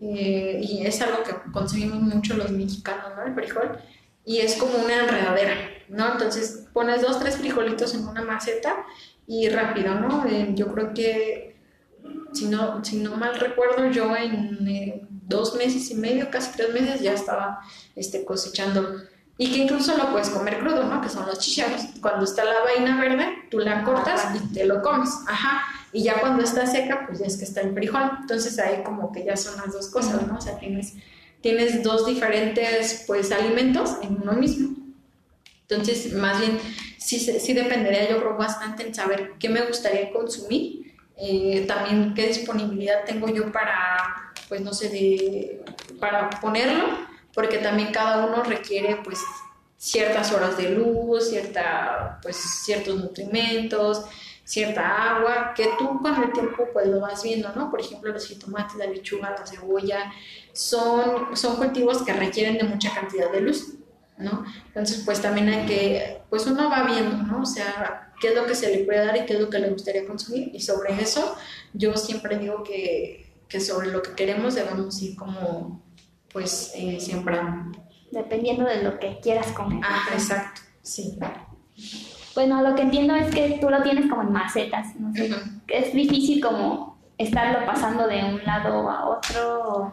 [0.00, 3.24] eh, y es algo que consumimos mucho los mexicanos, ¿no?
[3.24, 3.78] El frijol.
[4.24, 5.54] Y es como una enredadera,
[5.88, 6.12] ¿no?
[6.12, 8.84] Entonces pones dos, tres frijolitos en una maceta
[9.26, 10.24] y rápido, ¿no?
[10.26, 11.56] Eh, yo creo que,
[12.32, 16.72] si no, si no mal recuerdo, yo en eh, dos meses y medio, casi tres
[16.72, 17.60] meses, ya estaba
[17.96, 19.02] este, cosechando
[19.38, 21.02] y que incluso lo puedes comer crudo, ¿no?
[21.02, 21.82] Que son los chicharros.
[22.00, 25.10] Cuando está la vaina verde, tú la cortas y te lo comes.
[25.26, 25.62] Ajá.
[25.92, 28.10] Y ya cuando está seca, pues ya es que está el frijol.
[28.22, 30.36] Entonces ahí como que ya son las dos cosas, ¿no?
[30.38, 30.94] O sea, tienes,
[31.42, 34.74] tienes dos diferentes, pues, alimentos en uno mismo.
[35.68, 36.58] Entonces, más bien,
[36.96, 40.94] sí, sí dependería yo creo bastante en saber qué me gustaría consumir.
[41.18, 45.62] Eh, también qué disponibilidad tengo yo para, pues, no sé, de,
[46.00, 46.84] para ponerlo
[47.36, 49.20] porque también cada uno requiere pues
[49.76, 52.34] ciertas horas de luz, cierta, pues,
[52.64, 54.06] ciertos nutrimentos,
[54.42, 57.70] cierta agua, que tú con el tiempo pues lo vas viendo, ¿no?
[57.70, 60.10] Por ejemplo, los jitomates, la lechuga, la cebolla,
[60.54, 63.74] son, son cultivos que requieren de mucha cantidad de luz,
[64.16, 64.46] ¿no?
[64.68, 67.42] Entonces, pues también hay que, pues uno va viendo, ¿no?
[67.42, 69.58] O sea, qué es lo que se le puede dar y qué es lo que
[69.58, 70.54] le gustaría consumir.
[70.54, 71.36] Y sobre eso,
[71.74, 75.84] yo siempre digo que, que sobre lo que queremos debemos ir como
[76.32, 76.98] pues eh,
[78.12, 79.80] Dependiendo de lo que quieras comer.
[79.82, 81.18] Ah, exacto, sí.
[82.34, 85.30] Bueno, lo que entiendo es que tú lo tienes como en macetas, no sé.
[85.68, 89.90] Es difícil como estarlo pasando de un lado a otro.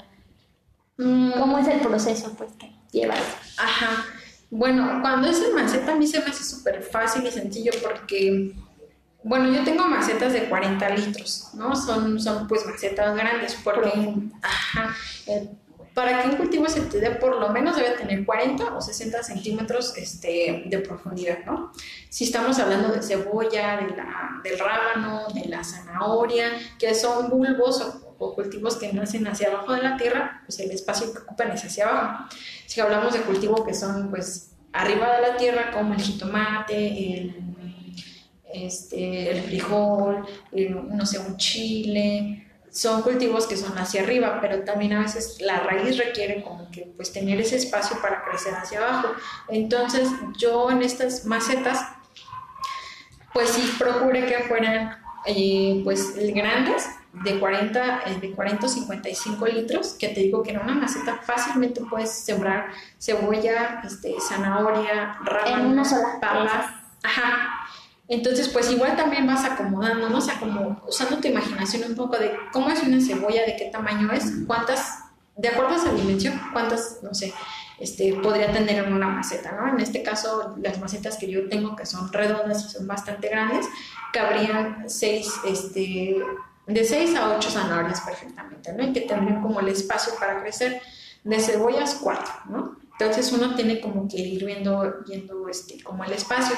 [0.97, 1.31] Mm.
[1.39, 3.21] ¿Cómo es el proceso pues que llevas?
[3.57, 4.05] Ajá.
[4.49, 8.53] Bueno, cuando es en maceta a mí se me hace súper fácil y sencillo porque,
[9.23, 11.75] bueno, yo tengo macetas de 40 litros, ¿no?
[11.75, 13.91] Son, son pues macetas grandes porque,
[14.43, 15.49] ajá, eh,
[15.93, 19.21] para que un cultivo se te dé por lo menos debe tener 40 o 60
[19.21, 21.71] centímetros este, de profundidad, ¿no?
[22.09, 27.81] Si estamos hablando de cebolla, de la, del rábano, de la zanahoria, que son bulbos
[27.81, 31.51] o, o, cultivos que nacen hacia abajo de la tierra, pues el espacio que ocupan
[31.51, 32.25] es hacia abajo.
[32.65, 37.35] Si hablamos de cultivos que son pues arriba de la tierra, como el jitomate, el,
[38.51, 40.25] este, el frijol,
[40.89, 45.59] no sé, un chile, son cultivos que son hacia arriba, pero también a veces la
[45.59, 49.09] raíz requiere como que pues tener ese espacio para crecer hacia abajo.
[49.47, 51.85] Entonces yo en estas macetas
[53.31, 59.45] pues sí procure que fueran eh, pues grandes, de 40, eh, de 40 o 55
[59.47, 65.57] litros, que te digo que en una maceta fácilmente puedes sembrar cebolla, este, zanahoria, rábano,
[65.57, 67.62] en una sola papa, ajá,
[68.07, 70.17] entonces, pues igual también vas acomodando, ¿no?
[70.17, 73.69] O sea, como usando tu imaginación un poco de cómo es una cebolla, de qué
[73.71, 74.99] tamaño es, cuántas,
[75.37, 77.33] de acuerdo a esa dimensión, cuántas, no sé,
[77.79, 79.69] este, podría tener en una maceta, ¿no?
[79.69, 83.67] En este caso, las macetas que yo tengo, que son redondas y son bastante grandes,
[84.11, 86.17] cabrían seis, este,
[86.67, 88.83] de seis a ocho zanahorias perfectamente, ¿no?
[88.83, 90.81] Y que tendrían como el espacio para crecer.
[91.23, 92.75] De cebollas, cuatro, ¿no?
[92.99, 96.55] Entonces uno tiene como que ir viendo, viendo este, como el espacio.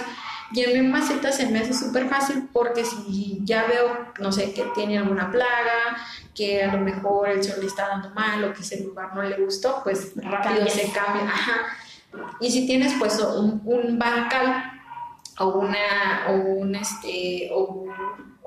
[0.52, 4.54] Y en mi maceta se me hace súper fácil porque si ya veo, no sé,
[4.54, 5.98] que tiene alguna plaga,
[6.36, 9.24] que a lo mejor el sol le está dando mal o que ese lugar no
[9.24, 11.24] le gustó, pues rápido se cambia.
[11.24, 11.66] Ajá.
[12.40, 14.72] Y si tienes pues un, un bancal
[15.40, 17.86] o, una, o, un, este, o,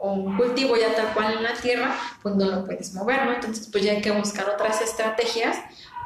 [0.01, 3.33] un cultivo ya tal cual en la tierra, pues no lo puedes mover, ¿no?
[3.33, 5.59] Entonces pues ya hay que buscar otras estrategias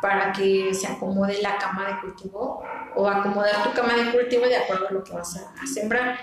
[0.03, 2.63] para que se acomode la cama de cultivo
[2.97, 6.19] o acomodar tu cama de cultivo de acuerdo a lo que vas a, sembrar.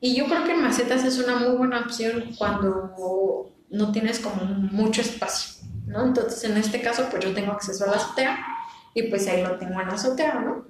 [0.00, 4.44] Y yo creo que en macetas es una muy buena opción cuando no tienes como
[4.44, 6.06] mucho espacio, ¿no?
[6.06, 8.44] Entonces en este caso pues yo tengo acceso a la azotea
[8.94, 10.66] y pues ahí lo tengo en la azotea, ¿no?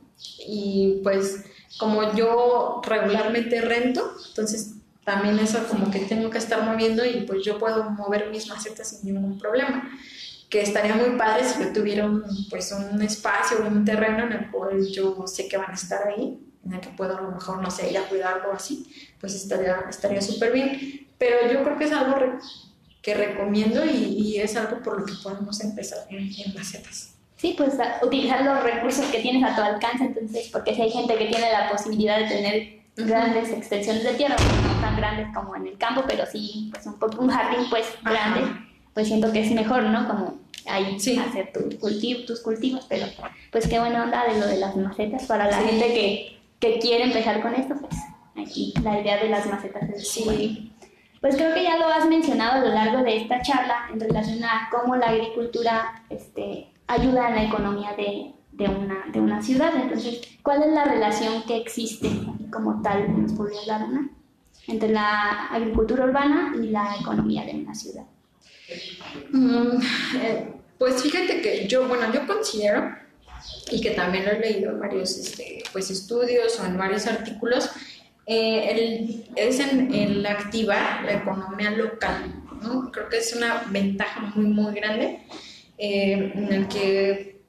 [0.47, 1.47] Y pues
[1.79, 7.43] como yo regularmente rento, entonces también eso como que tengo que estar moviendo y pues
[7.43, 9.91] yo puedo mover mis macetas sin ningún problema
[10.51, 14.51] que estaría muy padre si yo tuviera un, pues un espacio, un terreno en el
[14.51, 17.63] cual yo sé que van a estar ahí, en el que puedo a lo mejor,
[17.63, 18.85] no sé, ir a cuidarlo así,
[19.21, 21.07] pues estaría estaría súper bien.
[21.17, 22.17] Pero yo creo que es algo
[23.01, 27.15] que recomiendo y, y, es algo por lo que podemos empezar en, en macetas.
[27.37, 31.17] Sí, pues utilizar los recursos que tienes a tu alcance, entonces, porque si hay gente
[31.17, 35.69] que tiene la posibilidad de tener grandes extensiones de tierra, no tan grandes como en
[35.69, 38.70] el campo, pero sí, pues un, un jardín pues grande
[39.01, 40.07] pues siento que es mejor, ¿no?
[40.07, 40.35] Como
[40.67, 43.07] ahí hacer tu cultivo, tus cultivos, pero
[43.51, 47.05] pues qué buena onda de lo de las macetas para la gente que, que, quiere
[47.05, 47.95] empezar con esto, pues
[48.37, 50.71] aquí la idea de las macetas es sí.
[51.19, 54.45] Pues creo que ya lo has mencionado a lo largo de esta charla en relación
[54.45, 59.73] a cómo la agricultura este, ayuda en la economía de, de una, de una ciudad.
[59.77, 62.11] Entonces, ¿cuál es la relación que existe
[62.53, 64.11] como tal, nos podría dar una,
[64.67, 68.05] entre la agricultura urbana y la economía de una ciudad?
[69.31, 69.83] Mm,
[70.23, 70.47] eh,
[70.79, 72.95] pues fíjate que yo, bueno, yo considero,
[73.71, 77.71] y que también lo he leído en varios este, pues, estudios o en varios artículos,
[78.27, 82.91] eh, el, es en el activar la economía local, ¿no?
[82.93, 85.23] Creo que es una ventaja muy, muy grande
[85.79, 87.41] eh, en el que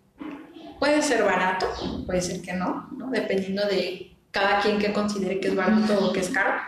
[0.80, 1.68] puede ser barato,
[2.06, 3.12] puede ser que no, ¿no?
[3.12, 6.60] Dependiendo de cada quien que considere que es barato o que es caro.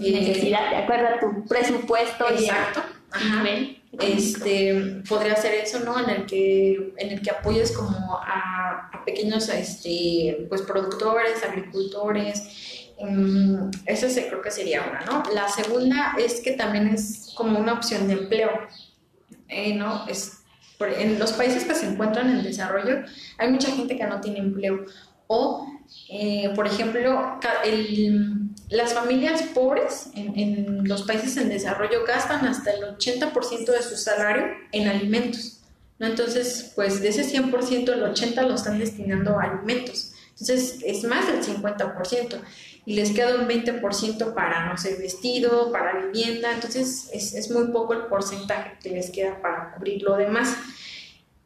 [0.00, 2.28] Eh, necesidad, de acuerdo a tu presupuesto.
[2.30, 2.82] Exacto.
[3.10, 3.44] Ajá.
[3.92, 5.98] Este, podría ser eso, ¿no?
[5.98, 12.84] En el que, en el que apoyes como a, pequeños este, pues, productores, agricultores.
[12.98, 15.22] Um, esa creo que sería una, ¿no?
[15.32, 18.50] La segunda es que también es como una opción de empleo,
[19.48, 20.06] eh, ¿no?
[20.08, 20.42] Es,
[20.80, 23.04] en los países que se encuentran en desarrollo
[23.38, 24.84] hay mucha gente que no tiene empleo
[25.26, 25.66] o,
[26.08, 28.37] eh, por ejemplo, el,
[28.70, 34.46] las familias pobres en, los países en desarrollo gastan hasta el 80% de su salario
[34.72, 35.60] en alimentos.
[35.98, 36.06] ¿no?
[36.06, 40.12] Entonces, pues de ese 100%, el 80% lo están destinando a alimentos.
[40.32, 42.40] Entonces, es más del 50%.
[42.84, 46.52] Y les queda un 20% para, no sé, vestido, para vivienda.
[46.52, 50.56] Entonces, es, es muy poco el porcentaje que les queda para cubrir lo demás.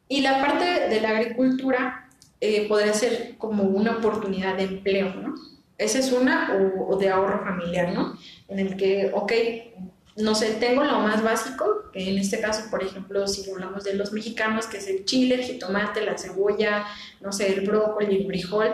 [0.07, 2.09] Y la parte de la agricultura
[2.39, 5.35] eh, podría ser como una oportunidad de empleo, ¿no?
[5.77, 6.55] Esa es una,
[6.87, 8.17] o, de ahorro familiar, ¿no?
[8.47, 9.33] En el que, ok,
[10.15, 13.95] no sé, tengo lo más básico, que en este caso, por ejemplo, si hablamos de
[13.95, 16.85] los mexicanos, que es el chile, el jitomate, la cebolla,
[17.21, 18.73] no sé, el brócoli, el frijol,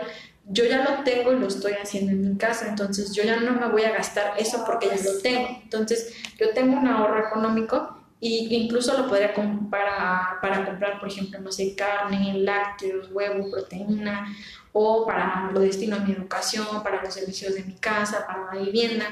[0.52, 3.52] yo ya lo tengo y lo estoy haciendo en mi casa, entonces yo ya no
[3.52, 5.48] me voy a gastar eso porque ya lo tengo.
[5.62, 11.40] Entonces, yo tengo un ahorro económico y incluso lo podría comprar para comprar, por ejemplo,
[11.40, 14.26] no sé, carne, lácteos, huevo, proteína,
[14.72, 18.60] o para lo destino a mi educación, para los servicios de mi casa, para la
[18.60, 19.06] vivienda.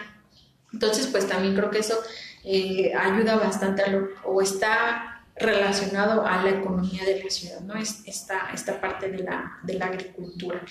[0.72, 1.98] Entonces, pues también creo que eso
[2.44, 7.74] eh, ayuda bastante a lo, o está relacionado a la economía de la ciudad, ¿no?
[7.74, 10.62] Es esta, esta parte de la, de la agricultura.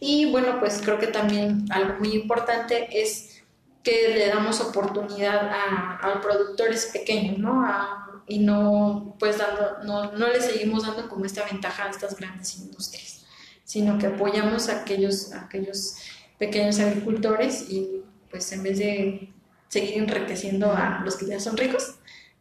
[0.00, 3.42] Y bueno, pues creo que también algo muy importante es
[3.82, 7.64] que le damos oportunidad a, a productores pequeños, ¿no?
[8.30, 12.56] y no, pues dando, no, no le seguimos dando como esta ventaja a estas grandes
[12.58, 13.19] industrias,
[13.70, 15.94] sino que apoyamos a aquellos, aquellos
[16.38, 19.32] pequeños agricultores y pues en vez de
[19.68, 21.94] seguir enriqueciendo a los que ya son ricos,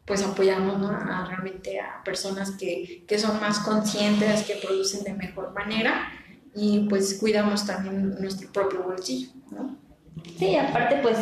[0.06, 5.54] pues apoyamos a, realmente a personas que, que son más conscientes, que producen de mejor
[5.54, 6.12] manera
[6.56, 9.78] y pues cuidamos también nuestro propio bolsillo, ¿no?
[10.40, 11.16] Sí, aparte pues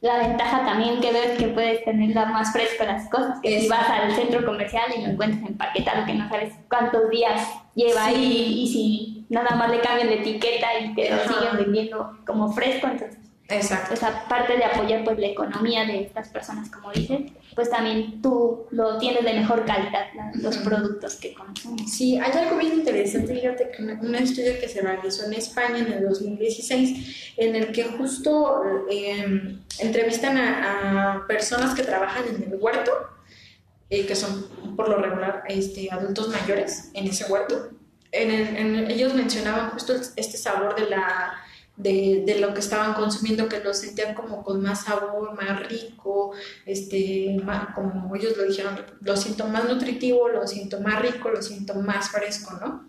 [0.00, 3.90] la ventaja también que ves que puedes tener más fresco las cosas, que si vas
[3.90, 7.44] al centro comercial y lo encuentras empaquetado, que no sabes cuántos días
[7.74, 12.18] lleva ahí y si nada más le cambian de etiqueta y te lo siguen vendiendo
[12.24, 13.18] como fresco, entonces
[13.50, 13.94] Exacto.
[13.94, 18.66] esa parte de apoyar pues la economía de estas personas, como dices, pues también tú
[18.70, 21.90] lo tienes de mejor calidad, los productos que consumes.
[21.90, 25.92] Sí, hay algo bien interesante, fíjate que un estudio que se realizó en España en
[25.92, 32.92] el 2016, en el que justo em, entrevistan a, personas que trabajan en el huerto,
[33.88, 37.70] eh, que son por lo regular este, adultos mayores en ese huerto.
[38.12, 41.34] En en ellos mencionaban justo este sabor de la
[41.78, 46.32] de, de, lo que estaban consumiendo, que lo sentían como con más sabor, más rico,
[46.66, 47.40] este,
[47.74, 52.10] como ellos lo dijeron, lo siento más nutritivo, lo siento más rico, lo siento más
[52.10, 52.88] fresco, ¿no?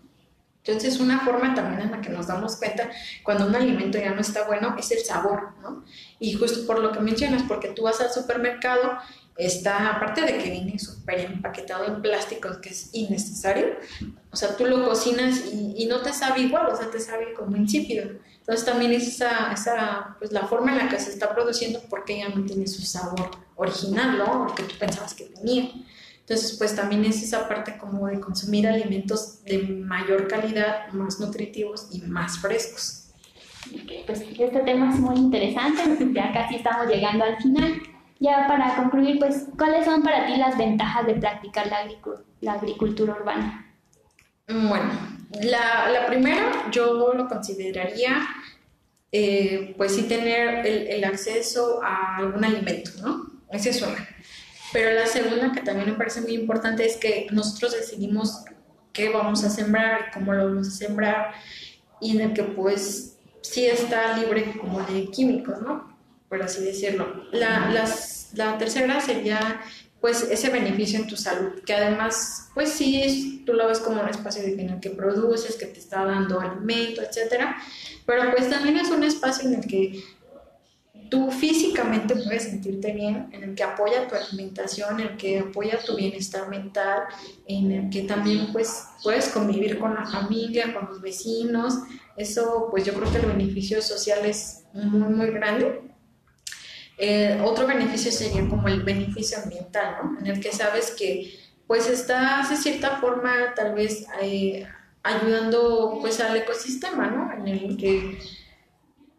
[0.64, 2.90] Entonces, una forma también en la que nos damos cuenta
[3.22, 5.84] cuando un alimento ya no está bueno es el sabor, ¿no?
[6.18, 8.98] Y justo por lo que mencionas, porque tú vas al supermercado,
[9.46, 13.76] está, aparte de que viene súper empaquetado en plástico, que es innecesario,
[14.30, 17.32] o sea, tú lo cocinas y, y no te sabe igual, o sea, te sabe
[17.34, 18.04] como insípido.
[18.40, 22.18] Entonces también es esa, esa, pues la forma en la que se está produciendo porque
[22.18, 24.46] ya no tiene su sabor original, ¿no?
[24.46, 25.70] Porque tú pensabas que tenía.
[26.30, 31.88] Entonces, pues también es esa parte como de consumir alimentos de mayor calidad, más nutritivos
[31.92, 33.08] y más frescos.
[34.06, 35.82] Pues este tema es muy interesante,
[36.12, 37.82] ya casi estamos llegando al final.
[38.20, 41.66] Ya para concluir, pues, ¿cuáles son para ti las ventajas de practicar
[42.40, 43.74] la, agricultura urbana?
[44.46, 44.90] Bueno,
[45.42, 48.28] la, la primera yo lo consideraría
[49.12, 53.26] eh, pues sí tener el, acceso a algún alimento, ¿no?
[53.50, 54.08] Esa es una.
[54.72, 58.44] Pero la segunda, que también me parece muy importante, es que nosotros decidimos
[58.92, 61.32] qué vamos a sembrar, cómo lo vamos a sembrar,
[62.00, 65.89] y en el que pues sí está libre como de químicos, ¿no?
[66.30, 67.24] Por así decirlo.
[67.32, 67.86] La,
[68.34, 69.60] la tercera sería
[70.00, 74.08] pues ese beneficio en tu salud, que además, pues sí, tú lo ves como un
[74.08, 77.56] espacio en el que produces, que te está dando alimento, etcétera,
[78.06, 80.02] pero pues también es un espacio en el que
[81.10, 85.78] tú físicamente puedes sentirte bien, en el que apoya tu alimentación, en el que apoya
[85.84, 87.02] tu bienestar mental,
[87.46, 91.74] en el que también pues puedes convivir con la familia, con los vecinos,
[92.16, 95.89] eso pues yo creo que el beneficio social es muy muy grande
[97.02, 100.18] eh, otro beneficio sería como el beneficio ambiental, ¿no?
[100.20, 101.34] En el que sabes que
[101.66, 104.66] pues estás de cierta forma tal vez eh,
[105.02, 107.32] ayudando pues al ecosistema, ¿no?
[107.32, 108.18] En el que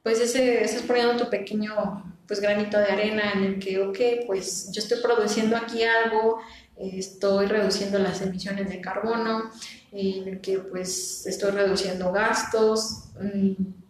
[0.04, 4.72] pues ese, estás poniendo tu pequeño pues granito de arena en el que, ok, pues
[4.72, 6.40] yo estoy produciendo aquí algo,
[6.78, 9.50] estoy reduciendo las emisiones de carbono,
[9.92, 13.81] en el que pues estoy reduciendo gastos, mm,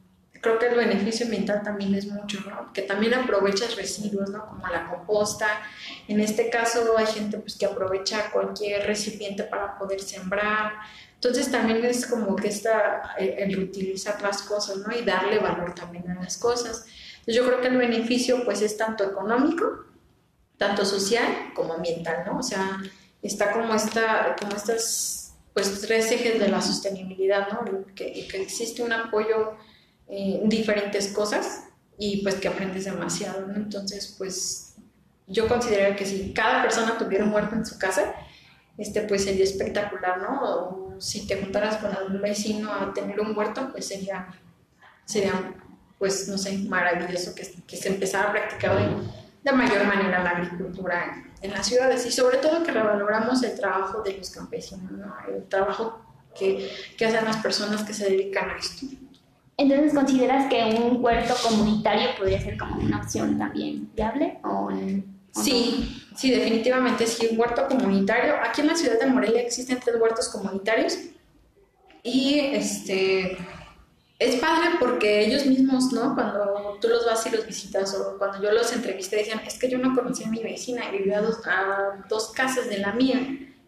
[0.41, 2.73] creo que el beneficio ambiental también es mucho, ¿no?
[2.73, 4.47] Que también aprovechas residuos, ¿no?
[4.47, 5.47] Como la composta.
[6.07, 10.73] En este caso hay gente pues que aprovecha cualquier recipiente para poder sembrar.
[11.13, 14.95] Entonces también es como que está el, reutilizar las cosas, ¿no?
[14.95, 16.85] Y darle valor también a las cosas.
[17.27, 19.85] yo creo que el beneficio pues es tanto económico,
[20.57, 22.39] tanto social como ambiental, ¿no?
[22.39, 22.81] O sea,
[23.21, 27.85] está como, esta, como estas pues tres ejes de la sostenibilidad, ¿no?
[27.93, 29.57] Que, que existe un apoyo
[30.13, 33.55] eh, diferentes cosas y pues que aprendes demasiado, ¿no?
[33.55, 34.75] Entonces, pues
[35.25, 38.13] yo considero que si cada persona tuviera un huerto en su casa,
[38.77, 40.41] este pues sería espectacular, ¿no?
[40.43, 44.27] O si te juntaras con algún vecino a tener un huerto, pues sería,
[45.05, 45.55] sería
[45.97, 48.89] pues no sé, maravilloso que, que se empezara a practicar de,
[49.43, 54.01] de mayor manera la agricultura en, las ciudades y sobre todo que revaloramos el trabajo
[54.01, 55.15] de los campesinos, ¿no?
[55.27, 56.01] El trabajo
[56.37, 58.87] que, que hacen las personas que se dedican a esto.
[59.61, 64.39] Entonces, ¿consideras que un huerto comunitario podría ser como una opción también viable?
[64.43, 64.69] O,
[65.33, 68.33] sí, sí, definitivamente sí, un huerto comunitario.
[68.43, 70.97] Aquí en la ciudad de Morelia existen tres huertos comunitarios
[72.01, 73.37] y este
[74.17, 76.15] es padre porque ellos mismos, ¿no?
[76.15, 79.69] Cuando tú los vas y los visitas o cuando yo los entrevisté decían, es que
[79.69, 82.93] yo no conocía a mi vecina y vivía a dos, a dos casas de la
[82.93, 83.19] mía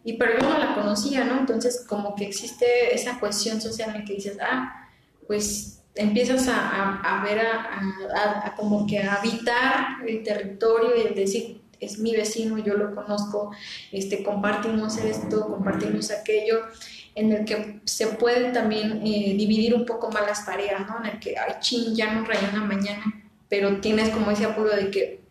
[0.02, 1.38] y pero yo no la conocía, ¿no?
[1.38, 4.80] Entonces como que existe esa cohesión social en que dices, ah,
[5.28, 11.98] pues empiezas a, a, ver, a, a, como que habitar el territorio y decir, es
[11.98, 13.52] mi vecino, yo lo conozco,
[13.92, 16.62] este, compartimos esto, compartimos aquello,
[17.14, 20.98] en el que se pueden también eh, dividir un poco más las tareas, ¿no?
[21.00, 23.04] En el que, ay, ching, ya no rayó una mañana,
[23.48, 25.24] pero tienes como ese apoyo de que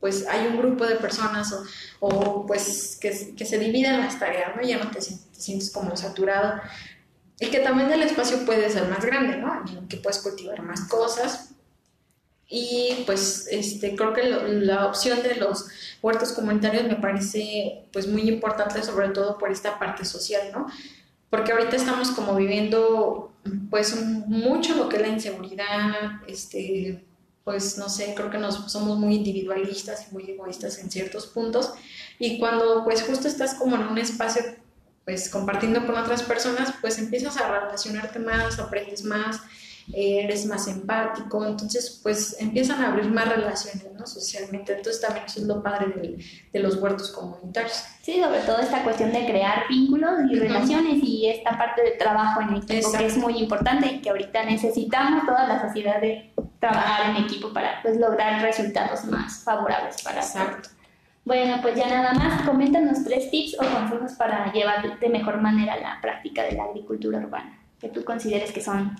[0.00, 4.56] pues hay un grupo de personas o, o pues que, que, se dividen las tareas,
[4.56, 4.62] ¿no?
[4.62, 6.54] Ya no te sientes como saturado
[7.40, 9.64] y que también el espacio puede ser más grande, ¿no?
[9.88, 11.52] que puedes cultivar más cosas.
[12.46, 15.66] Y pues este, creo que la opción de los
[16.02, 20.66] huertos comunitarios me parece pues muy importante, sobre todo por esta parte social, ¿no?
[21.30, 23.32] Porque ahorita estamos como viviendo
[23.70, 27.04] pues mucho lo que es la inseguridad, este,
[27.44, 31.72] pues no sé, creo que nos somos muy individualistas y muy egoístas en ciertos puntos.
[32.18, 34.42] Y cuando pues justo estás como en un espacio
[35.10, 39.40] pues compartiendo con otras personas, pues empiezas a relacionarte más, aprendes más,
[39.92, 44.06] eh, eres más empático, entonces pues empiezan a abrir más relaciones, ¿no?
[44.06, 47.82] Socialmente, entonces también eso es lo padre de, de los huertos comunitarios.
[48.02, 52.42] Sí, sobre todo esta cuestión de crear vínculos y relaciones y esta parte de trabajo
[52.42, 57.10] en equipo que es muy importante y que ahorita necesitamos toda la sociedad de trabajar
[57.10, 60.68] en equipo para pues lograr resultados más favorables para Exacto.
[61.24, 65.76] Bueno, pues ya nada más, coméntanos tres tips o consejos para llevar de mejor manera
[65.76, 68.96] la práctica de la agricultura urbana, que tú consideres que son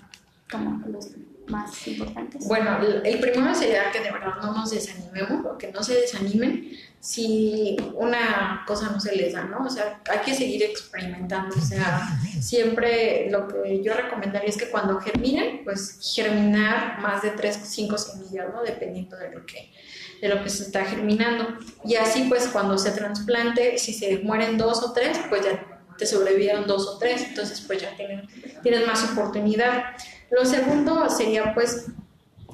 [0.51, 1.11] como los
[1.49, 2.47] más importantes.
[2.47, 6.71] Bueno, el primero sería que de verdad no nos desanimemos o que no se desanimen
[7.01, 9.65] si una cosa no se les da, ¿no?
[9.65, 12.07] O sea, hay que seguir experimentando, o sea,
[12.41, 17.99] siempre lo que yo recomendaría es que cuando germinen, pues germinar más de 3, 5
[17.99, 18.63] semillas, ¿no?
[18.63, 19.73] Dependiendo de lo que
[20.21, 21.47] de lo que se está germinando.
[21.85, 26.07] Y así pues cuando se trasplante, si se mueren dos o tres, pues ya te
[26.07, 28.27] sobrevivieron dos o tres, entonces pues ya tienen,
[28.63, 29.97] tienes más oportunidad.
[30.31, 31.87] Lo segundo sería pues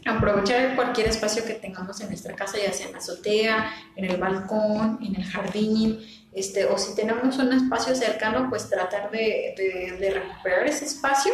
[0.04, 4.16] aprovechar cualquier espacio que tengamos en nuestra casa, ya sea en la azotea, en el
[4.16, 6.00] balcón, en el jardín,
[6.32, 11.32] este, o si tenemos un espacio cercano, pues tratar de, de, de recuperar ese espacio,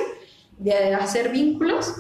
[0.59, 1.93] de hacer vínculos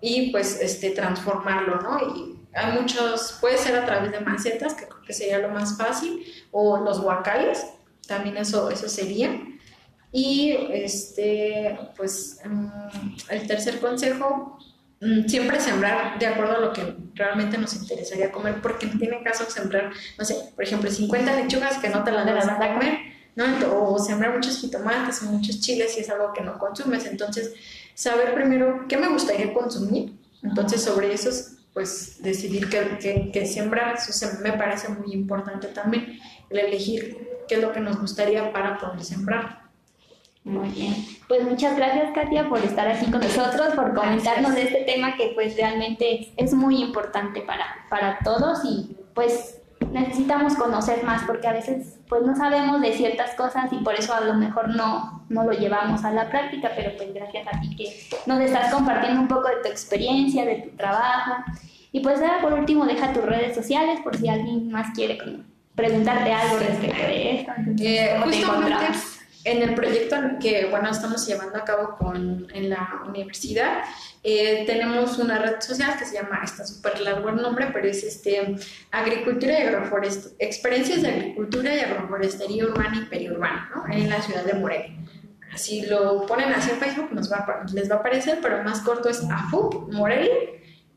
[0.00, 1.98] y pues este, transformarlo, ¿no?
[2.14, 5.76] Y hay muchos, puede ser a través de macetas, que creo que sería lo más
[5.76, 7.66] fácil, o los guacales,
[8.06, 9.40] también eso, eso sería.
[10.10, 12.68] Y este, pues mm,
[13.30, 14.58] el tercer consejo,
[15.00, 19.22] mm, siempre sembrar de acuerdo a lo que realmente nos interesaría comer, porque no tiene
[19.22, 22.98] caso sembrar, no sé, por ejemplo, 50 lechugas que no te las vas a comer,
[23.34, 23.44] ¿no?
[23.74, 27.04] O sembrar muchos jitomates o muchos chiles si es algo que no consumes.
[27.04, 27.52] Entonces,
[27.94, 30.14] saber primero qué me gustaría consumir.
[30.42, 31.30] Entonces, sobre eso,
[31.76, 36.18] pues decidir qué, qué, qué sembrar, eso me parece muy importante también,
[36.48, 39.60] el elegir qué es lo que nos gustaría para poder sembrar.
[40.42, 40.94] Muy bien.
[41.28, 45.32] Pues muchas gracias Katia por estar aquí con nosotros, por comentarnos de este tema que
[45.34, 49.60] pues realmente es muy importante para, para todos y pues
[49.92, 54.14] necesitamos conocer más porque a veces pues no sabemos de ciertas cosas y por eso
[54.14, 57.74] a lo mejor no, no lo llevamos a la práctica, pero pues gracias a ti
[57.76, 61.42] que nos estás compartiendo un poco de tu experiencia, de tu trabajo.
[61.92, 65.18] Y pues ahora por último deja tus redes sociales por si alguien más quiere
[65.74, 67.52] preguntarte algo respecto de esto.
[67.80, 68.20] Eh,
[69.46, 73.84] en el proyecto que bueno estamos llevando a cabo con, en la universidad,
[74.24, 78.02] eh, tenemos una red social que se llama, está súper largo el nombre, pero es
[78.02, 78.56] este,
[78.90, 83.94] Agricultura y Agroforestería, Experiencias de Agricultura y Agroforestería Urbana y Periurbana, ¿no?
[83.94, 84.96] en la ciudad de Morelia.
[85.54, 89.22] Si lo ponen en Facebook nos va les va a aparecer, pero más corto es
[89.30, 90.34] AFUP Morelia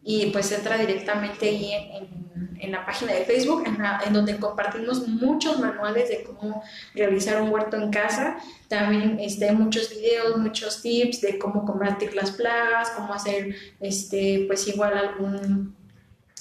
[0.04, 2.29] y pues entra directamente ahí en en
[2.68, 7.90] la página de Facebook, en, donde compartimos muchos manuales de cómo realizar un huerto en
[7.90, 8.38] casa.
[8.68, 14.68] También este, muchos videos, muchos tips de cómo combatir las plagas, cómo hacer este, pues
[14.68, 15.76] igual algún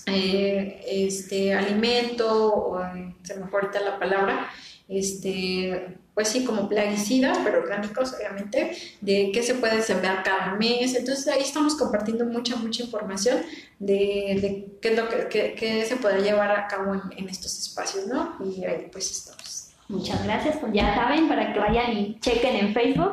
[0.06, 2.80] eh, este, alimento, o,
[3.22, 4.48] se me ahorita la palabra,
[4.88, 10.96] este, pues sí, como plaguicidas, pero orgánicos, obviamente, de qué se puede sembrar cada mes.
[10.96, 13.38] Entonces ahí estamos compartiendo mucha, mucha información
[13.78, 18.34] de, qué es lo que, se puede llevar a cabo en, estos espacios, ¿no?
[18.44, 19.68] Y ahí pues estamos.
[19.86, 23.12] Muchas gracias, pues ya saben, para que vayan y chequen en Facebook.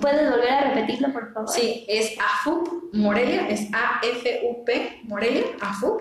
[0.00, 1.48] ¿Puedes volver a repetirlo, por favor?
[1.50, 6.00] Sí, es AFUP Morelia, es A-F-U-P Morelia, AFUP.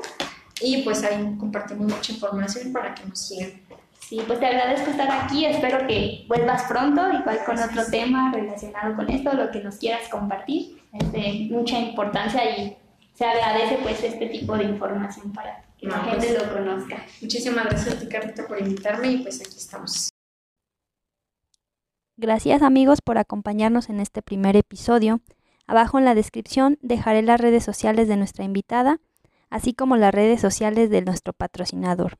[0.61, 3.65] Y pues ahí compartimos mucha información para que nos sigan.
[4.07, 8.95] Sí, pues te agradezco estar aquí, espero que vuelvas pronto, igual con otro tema relacionado
[8.95, 10.79] con esto, lo que nos quieras compartir.
[10.93, 12.77] Es de mucha importancia y
[13.15, 17.03] se agradece pues este tipo de información para que la gente pues, lo conozca.
[17.19, 20.09] Muchísimas gracias a ti, Carlita, por invitarme y pues aquí estamos.
[22.15, 25.21] Gracias amigos por acompañarnos en este primer episodio.
[25.65, 28.99] Abajo en la descripción dejaré las redes sociales de nuestra invitada,
[29.49, 32.19] así como las redes sociales de nuestro patrocinador.